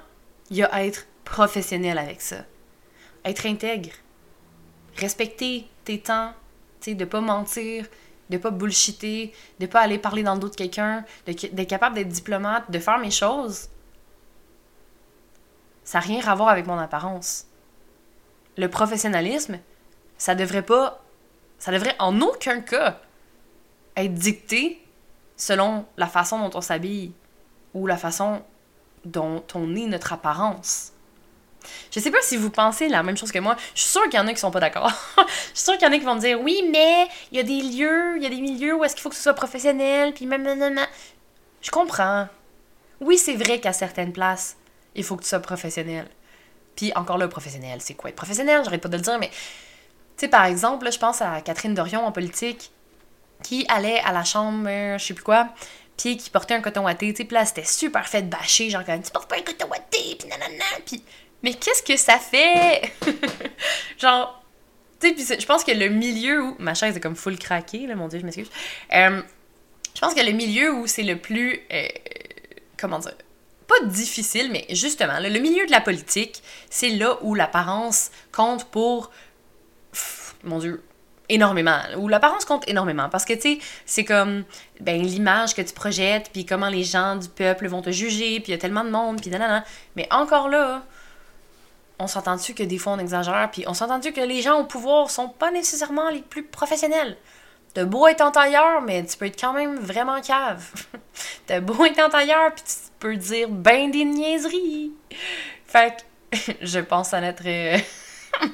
il 0.49 0.57
y 0.57 0.63
a 0.63 0.83
être 0.83 1.05
professionnel 1.23 1.99
avec 1.99 2.21
ça. 2.21 2.37
Être 3.23 3.45
intègre. 3.45 3.91
Respecter 4.97 5.67
tes 5.83 5.99
temps, 5.99 6.33
tu 6.81 6.91
sais, 6.91 6.95
de 6.95 7.05
pas 7.05 7.21
mentir, 7.21 7.85
de 8.31 8.37
pas 8.37 8.49
bullshiter, 8.49 9.31
de 9.59 9.67
pas 9.67 9.81
aller 9.81 9.99
parler 9.99 10.23
dans 10.23 10.33
le 10.33 10.39
dos 10.39 10.49
de 10.49 10.55
quelqu'un, 10.55 11.05
d'être 11.27 11.67
capable 11.67 11.93
d'être 11.93 12.09
diplomate, 12.09 12.71
de 12.71 12.79
faire 12.79 12.97
mes 12.97 13.11
choses. 13.11 13.69
Ça 15.83 15.99
n'a 15.99 16.05
rien 16.05 16.27
à 16.27 16.33
voir 16.33 16.49
avec 16.49 16.65
mon 16.65 16.79
apparence. 16.79 17.45
Le 18.57 18.69
professionnalisme, 18.69 19.59
ça 20.25 20.33
devrait 20.33 20.63
pas. 20.63 21.03
Ça 21.59 21.71
devrait 21.71 21.95
en 21.99 22.19
aucun 22.21 22.59
cas 22.59 22.99
être 23.95 24.15
dicté 24.15 24.83
selon 25.37 25.85
la 25.97 26.07
façon 26.07 26.39
dont 26.39 26.57
on 26.57 26.61
s'habille 26.61 27.13
ou 27.75 27.85
la 27.85 27.95
façon 27.95 28.41
dont 29.03 29.43
on 29.53 29.75
est 29.75 29.85
notre 29.85 30.13
apparence. 30.13 30.93
Je 31.91 31.99
sais 31.99 32.09
pas 32.09 32.23
si 32.23 32.37
vous 32.37 32.49
pensez 32.49 32.87
la 32.87 33.03
même 33.03 33.15
chose 33.15 33.31
que 33.31 33.37
moi. 33.37 33.55
Je 33.75 33.81
suis 33.81 33.91
sûre 33.91 34.03
qu'il 34.05 34.15
y 34.15 34.19
en 34.19 34.25
a 34.25 34.33
qui 34.33 34.39
sont 34.39 34.49
pas 34.49 34.59
d'accord. 34.59 34.91
je 35.17 35.59
suis 35.59 35.63
sûre 35.63 35.77
qu'il 35.77 35.87
y 35.87 35.91
en 35.91 35.93
a 35.93 35.99
qui 35.99 36.05
vont 36.05 36.15
me 36.15 36.19
dire 36.19 36.41
oui, 36.41 36.67
mais 36.71 37.07
il 37.31 37.37
y 37.37 37.39
a 37.39 37.43
des 37.43 37.61
lieux, 37.61 38.17
il 38.17 38.23
y 38.23 38.25
a 38.25 38.29
des 38.29 38.41
milieux 38.41 38.73
où 38.73 38.83
est-ce 38.83 38.95
qu'il 38.95 39.03
faut 39.03 39.09
que 39.09 39.15
ce 39.15 39.21
soit 39.21 39.35
professionnel, 39.35 40.11
puis 40.15 40.25
même, 40.25 40.43
Je 41.61 41.69
comprends. 41.69 42.27
Oui, 42.99 43.19
c'est 43.19 43.35
vrai 43.35 43.59
qu'à 43.59 43.73
certaines 43.73 44.11
places, 44.11 44.57
il 44.95 45.03
faut 45.03 45.17
que 45.17 45.21
tu 45.21 45.29
sois 45.29 45.39
professionnel. 45.39 46.07
Puis 46.75 46.91
encore 46.95 47.19
là, 47.19 47.27
professionnel, 47.27 47.79
c'est 47.79 47.93
quoi 47.93 48.09
être 48.09 48.15
professionnel? 48.15 48.61
J'arrête 48.63 48.81
pas 48.81 48.89
de 48.89 48.97
le 48.97 49.03
dire, 49.03 49.19
mais 49.19 49.29
tu 50.17 50.21
sais, 50.21 50.27
par 50.27 50.45
exemple, 50.45 50.91
je 50.91 50.97
pense 50.97 51.21
à 51.21 51.41
Catherine 51.41 51.73
Dorion 51.73 52.05
en 52.05 52.11
politique, 52.11 52.71
qui 53.43 53.65
allait 53.69 53.99
à 53.99 54.11
la 54.11 54.23
chambre, 54.23 54.67
je 54.97 55.03
sais 55.03 55.13
plus 55.13 55.23
quoi, 55.23 55.49
puis 55.97 56.17
qui 56.17 56.29
portait 56.29 56.53
un 56.53 56.61
coton 56.61 56.83
watté, 56.83 57.13
tu 57.13 57.23
sais, 57.23 57.33
là, 57.33 57.45
c'était 57.45 57.63
super 57.63 58.07
fait 58.07 58.23
de 58.23 58.29
bâcher, 58.29 58.69
genre, 58.69 58.83
comme, 58.83 59.01
tu 59.01 59.11
portes 59.11 59.29
pas 59.29 59.37
un 59.37 59.41
coton 59.41 59.67
watté, 59.67 60.15
puis 60.19 60.27
nanana, 60.27 60.65
puis... 60.85 61.03
Mais 61.43 61.53
qu'est-ce 61.53 61.83
que 61.83 61.95
ça 61.95 62.17
fait? 62.17 62.91
genre, 63.99 64.43
tu 64.99 65.09
sais, 65.09 65.13
puis 65.13 65.41
je 65.41 65.45
pense 65.45 65.63
que 65.63 65.71
le 65.71 65.89
milieu 65.89 66.41
où... 66.41 66.55
Ma 66.57 66.73
chaise 66.73 66.95
est 66.95 66.99
comme 66.99 67.15
full 67.15 67.37
craquée, 67.37 67.85
là, 67.85 67.95
mon 67.95 68.07
Dieu, 68.07 68.19
je 68.19 68.25
m'excuse. 68.25 68.49
Euh, 68.93 69.21
je 69.93 70.01
pense 70.01 70.15
que 70.15 70.21
le 70.21 70.31
milieu 70.31 70.73
où 70.73 70.87
c'est 70.87 71.03
le 71.03 71.17
plus... 71.17 71.61
Euh, 71.71 71.87
comment 72.77 72.99
dire? 72.99 73.13
Pas 73.67 73.85
difficile, 73.85 74.51
mais 74.51 74.65
justement, 74.71 75.19
le 75.19 75.39
milieu 75.39 75.65
de 75.65 75.71
la 75.71 75.81
politique, 75.81 76.41
c'est 76.69 76.89
là 76.89 77.17
où 77.21 77.35
l'apparence 77.35 78.11
compte 78.31 78.65
pour 78.65 79.11
mon 80.45 80.59
Dieu, 80.59 80.83
énormément. 81.29 81.79
Ou 81.97 82.07
l'apparence 82.07 82.45
compte 82.45 82.67
énormément. 82.67 83.09
Parce 83.09 83.25
que, 83.25 83.33
tu 83.33 83.41
sais, 83.41 83.59
c'est 83.85 84.05
comme 84.05 84.43
ben, 84.79 85.01
l'image 85.01 85.55
que 85.55 85.61
tu 85.61 85.73
projettes, 85.73 86.29
puis 86.31 86.45
comment 86.45 86.69
les 86.69 86.83
gens 86.83 87.15
du 87.15 87.29
peuple 87.29 87.67
vont 87.67 87.81
te 87.81 87.91
juger, 87.91 88.39
puis 88.39 88.51
il 88.51 88.51
y 88.51 88.57
a 88.57 88.59
tellement 88.59 88.83
de 88.83 88.89
monde, 88.89 89.21
puis 89.21 89.29
nanana. 89.29 89.63
Mais 89.95 90.07
encore 90.11 90.49
là, 90.49 90.83
on 91.99 92.07
s'entend-tu 92.07 92.53
que 92.53 92.63
des 92.63 92.77
fois 92.77 92.93
on 92.93 92.99
exagère, 92.99 93.49
puis 93.51 93.63
on 93.67 93.73
s'entend-tu 93.73 94.11
que 94.11 94.21
les 94.21 94.41
gens 94.41 94.59
au 94.59 94.65
pouvoir 94.65 95.09
sont 95.09 95.29
pas 95.29 95.51
nécessairement 95.51 96.09
les 96.09 96.21
plus 96.21 96.43
professionnels? 96.43 97.17
T'as 97.73 97.85
beau 97.85 98.07
être 98.07 98.21
en 98.21 98.31
tailleur, 98.31 98.81
mais 98.81 99.03
tu 99.05 99.17
peux 99.17 99.25
être 99.25 99.39
quand 99.39 99.51
même 99.51 99.77
vraiment 99.77 100.21
cave. 100.21 100.65
T'as 101.45 101.59
beau 101.59 101.83
être 101.83 101.99
en 101.99 102.09
tailleur, 102.09 102.53
puis 102.53 102.63
peux 102.99 103.17
dire 103.17 103.49
ben 103.49 103.91
des 103.91 104.05
niaiseries. 104.05 104.93
Fait 105.67 105.97
que 106.31 106.51
je 106.61 106.79
pense 106.79 107.13
à 107.13 107.21
notre 107.21 107.43
euh, 107.45 107.77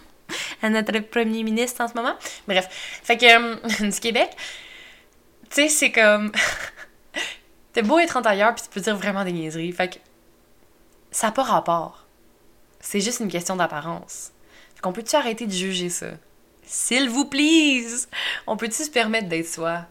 à 0.62 0.70
notre 0.70 1.00
premier 1.00 1.44
ministre 1.44 1.82
en 1.82 1.88
ce 1.88 1.94
moment. 1.94 2.16
Bref, 2.48 2.68
fait 3.04 3.18
que 3.18 3.26
euh, 3.26 3.90
du 3.92 4.00
Québec, 4.00 4.30
tu 5.50 5.56
sais, 5.56 5.70
c'est 5.70 5.92
comme 5.92 6.32
t'es 7.74 7.82
beau 7.82 8.00
être 8.00 8.18
en 8.18 8.22
tailleur 8.22 8.54
puis 8.56 8.64
tu 8.64 8.70
peux 8.70 8.82
dire 8.82 8.96
vraiment 8.96 9.24
des 9.24 9.32
niaiseries. 9.32 9.72
Fait 9.72 9.90
que 9.90 10.00
ça 11.12 11.28
n'a 11.28 11.34
pas 11.34 11.44
rapport. 11.44 12.06
C'est 12.80 13.02
juste 13.02 13.20
une 13.20 13.30
question 13.30 13.56
d'apparence. 13.56 14.32
Fait 14.76 14.82
qu'on 14.82 14.94
peut-tu 14.94 15.16
arrêter 15.16 15.46
de 15.46 15.52
juger 15.52 15.90
ça? 15.90 16.08
S'il 16.64 17.10
vous 17.10 17.26
plaît! 17.26 17.86
On 18.48 18.58
peut-tu 18.58 18.84
se 18.84 18.90
permettre 18.90 19.28
d'être 19.28 19.48
soi? 19.48 19.86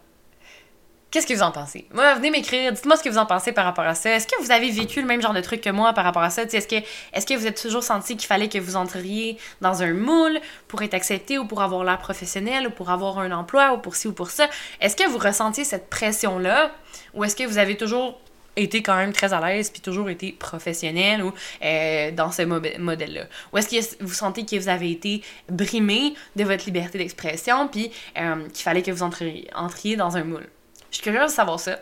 Qu'est-ce 1.11 1.27
que 1.27 1.35
vous 1.35 1.43
en 1.43 1.51
pensez? 1.51 1.87
Moi, 1.93 2.15
venez 2.15 2.31
m'écrire, 2.31 2.73
dites-moi 2.73 2.97
ce 2.97 3.03
que 3.03 3.09
vous 3.09 3.19
en 3.19 3.27
pensez 3.27 3.51
par 3.51 3.65
rapport 3.65 3.85
à 3.85 3.97
ça. 3.97 4.11
Est-ce 4.11 4.29
que 4.29 4.41
vous 4.41 4.53
avez 4.53 4.71
vécu 4.71 5.01
le 5.01 5.09
même 5.09 5.21
genre 5.21 5.33
de 5.33 5.41
truc 5.41 5.61
que 5.61 5.71
moi 5.71 5.93
par 5.93 6.05
rapport 6.05 6.23
à 6.23 6.31
ça? 6.31 6.43
Est-ce 6.43 6.69
que, 6.69 6.77
est 6.77 7.29
que 7.29 7.35
vous 7.35 7.49
êtes 7.49 7.61
toujours 7.61 7.83
senti 7.83 8.17
qu'il 8.17 8.29
fallait 8.29 8.49
que 8.49 8.59
vous 8.59 8.77
entriez 8.77 9.37
dans 9.61 9.83
un 9.83 9.93
moule 9.93 10.39
pour 10.69 10.83
être 10.83 10.95
accepté 10.95 11.37
ou 11.37 11.47
pour 11.47 11.63
avoir 11.63 11.83
l'air 11.83 11.99
professionnel 11.99 12.69
ou 12.69 12.71
pour 12.71 12.91
avoir 12.91 13.19
un 13.19 13.33
emploi 13.33 13.73
ou 13.73 13.79
pour 13.79 13.97
ci 13.97 14.07
ou 14.07 14.13
pour 14.13 14.31
ça? 14.31 14.49
Est-ce 14.81 14.95
que 14.95 15.09
vous 15.09 15.19
ressentiez 15.19 15.65
cette 15.65 15.91
pression-là 15.91 16.71
ou 17.15 17.25
est-ce 17.25 17.35
que 17.35 17.43
vous 17.43 17.59
avez 17.59 17.77
toujours 17.77 18.21
été 18.55 18.81
quand 18.81 18.95
même 18.95 19.13
très 19.13 19.33
à 19.33 19.41
l'aise 19.41 19.71
puis 19.71 19.81
toujours 19.81 20.11
été 20.11 20.31
professionnel 20.31 21.25
ou 21.25 21.33
euh, 21.65 22.13
dans 22.13 22.31
ce 22.31 22.43
modèle-là? 22.43 23.25
Ou 23.53 23.59
est-ce 23.59 23.69
que 23.69 24.05
vous 24.05 24.15
sentez 24.15 24.47
que 24.47 24.55
vous 24.55 24.69
avez 24.69 24.93
été 24.93 25.23
brimé 25.49 26.15
de 26.37 26.45
votre 26.45 26.67
liberté 26.67 26.99
d'expression 26.99 27.67
puis 27.67 27.91
euh, 28.17 28.47
qu'il 28.51 28.63
fallait 28.63 28.83
que 28.83 28.93
vous 28.93 29.03
entriez 29.03 29.97
dans 29.97 30.17
un 30.17 30.23
moule? 30.23 30.47
Je 30.91 30.97
suis 30.97 31.05
curieuse 31.05 31.31
de 31.31 31.35
savoir 31.35 31.61
ça. 31.61 31.79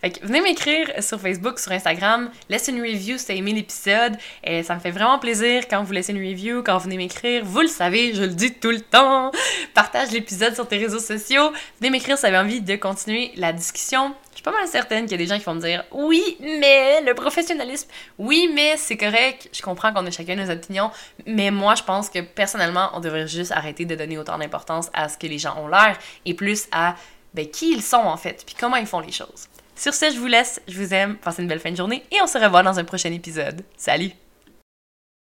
Fait 0.00 0.10
que 0.10 0.26
venez 0.26 0.40
m'écrire 0.40 0.88
sur 1.00 1.20
Facebook, 1.20 1.58
sur 1.58 1.72
Instagram, 1.72 2.30
laissez 2.48 2.72
une 2.72 2.80
review 2.80 3.18
si 3.18 3.26
t'as 3.26 3.34
aimé 3.34 3.52
l'épisode. 3.52 4.16
Et 4.44 4.62
ça 4.62 4.74
me 4.74 4.80
fait 4.80 4.90
vraiment 4.90 5.18
plaisir 5.18 5.68
quand 5.68 5.82
vous 5.82 5.92
laissez 5.92 6.12
une 6.12 6.26
review, 6.26 6.62
quand 6.62 6.76
vous 6.78 6.84
venez 6.84 6.96
m'écrire. 6.96 7.44
Vous 7.44 7.60
le 7.60 7.68
savez, 7.68 8.14
je 8.14 8.22
le 8.22 8.28
dis 8.28 8.54
tout 8.54 8.70
le 8.70 8.80
temps. 8.80 9.30
Partage 9.74 10.10
l'épisode 10.10 10.54
sur 10.54 10.66
tes 10.66 10.78
réseaux 10.78 10.98
sociaux. 10.98 11.52
Venez 11.80 11.90
m'écrire 11.90 12.16
si 12.16 12.22
vous 12.22 12.26
avez 12.28 12.38
envie 12.38 12.60
de 12.60 12.76
continuer 12.76 13.32
la 13.36 13.52
discussion. 13.52 14.14
Je 14.30 14.36
suis 14.36 14.44
pas 14.44 14.52
mal 14.52 14.66
certaine 14.68 15.04
qu'il 15.04 15.12
y 15.12 15.14
a 15.14 15.18
des 15.18 15.26
gens 15.26 15.38
qui 15.38 15.44
vont 15.44 15.54
me 15.54 15.60
dire 15.60 15.84
Oui, 15.92 16.36
mais 16.40 17.00
le 17.02 17.14
professionnalisme, 17.14 17.88
oui, 18.18 18.50
mais 18.54 18.76
c'est 18.76 18.96
correct. 18.96 19.48
Je 19.52 19.62
comprends 19.62 19.92
qu'on 19.92 20.04
a 20.06 20.10
chacun 20.10 20.36
nos 20.36 20.50
opinions. 20.50 20.90
Mais 21.26 21.50
moi, 21.50 21.74
je 21.74 21.82
pense 21.82 22.10
que 22.10 22.20
personnellement, 22.20 22.90
on 22.94 23.00
devrait 23.00 23.26
juste 23.26 23.52
arrêter 23.52 23.86
de 23.86 23.94
donner 23.94 24.18
autant 24.18 24.38
d'importance 24.38 24.90
à 24.92 25.08
ce 25.08 25.16
que 25.16 25.26
les 25.26 25.38
gens 25.38 25.56
ont 25.58 25.68
l'air 25.68 25.98
et 26.26 26.34
plus 26.34 26.66
à 26.70 26.96
ben, 27.36 27.46
qui 27.46 27.72
ils 27.72 27.82
sont 27.82 27.98
en 27.98 28.16
fait, 28.16 28.42
puis 28.44 28.56
comment 28.58 28.76
ils 28.76 28.86
font 28.86 29.00
les 29.00 29.12
choses. 29.12 29.46
Sur 29.76 29.92
ce, 29.92 30.10
je 30.10 30.18
vous 30.18 30.26
laisse, 30.26 30.60
je 30.66 30.80
vous 30.80 30.94
aime, 30.94 31.16
passez 31.16 31.42
une 31.42 31.48
belle 31.48 31.60
fin 31.60 31.70
de 31.70 31.76
journée 31.76 32.02
et 32.10 32.16
on 32.22 32.26
se 32.26 32.38
revoit 32.38 32.62
dans 32.62 32.78
un 32.78 32.84
prochain 32.84 33.12
épisode. 33.12 33.62
Salut! 33.76 34.25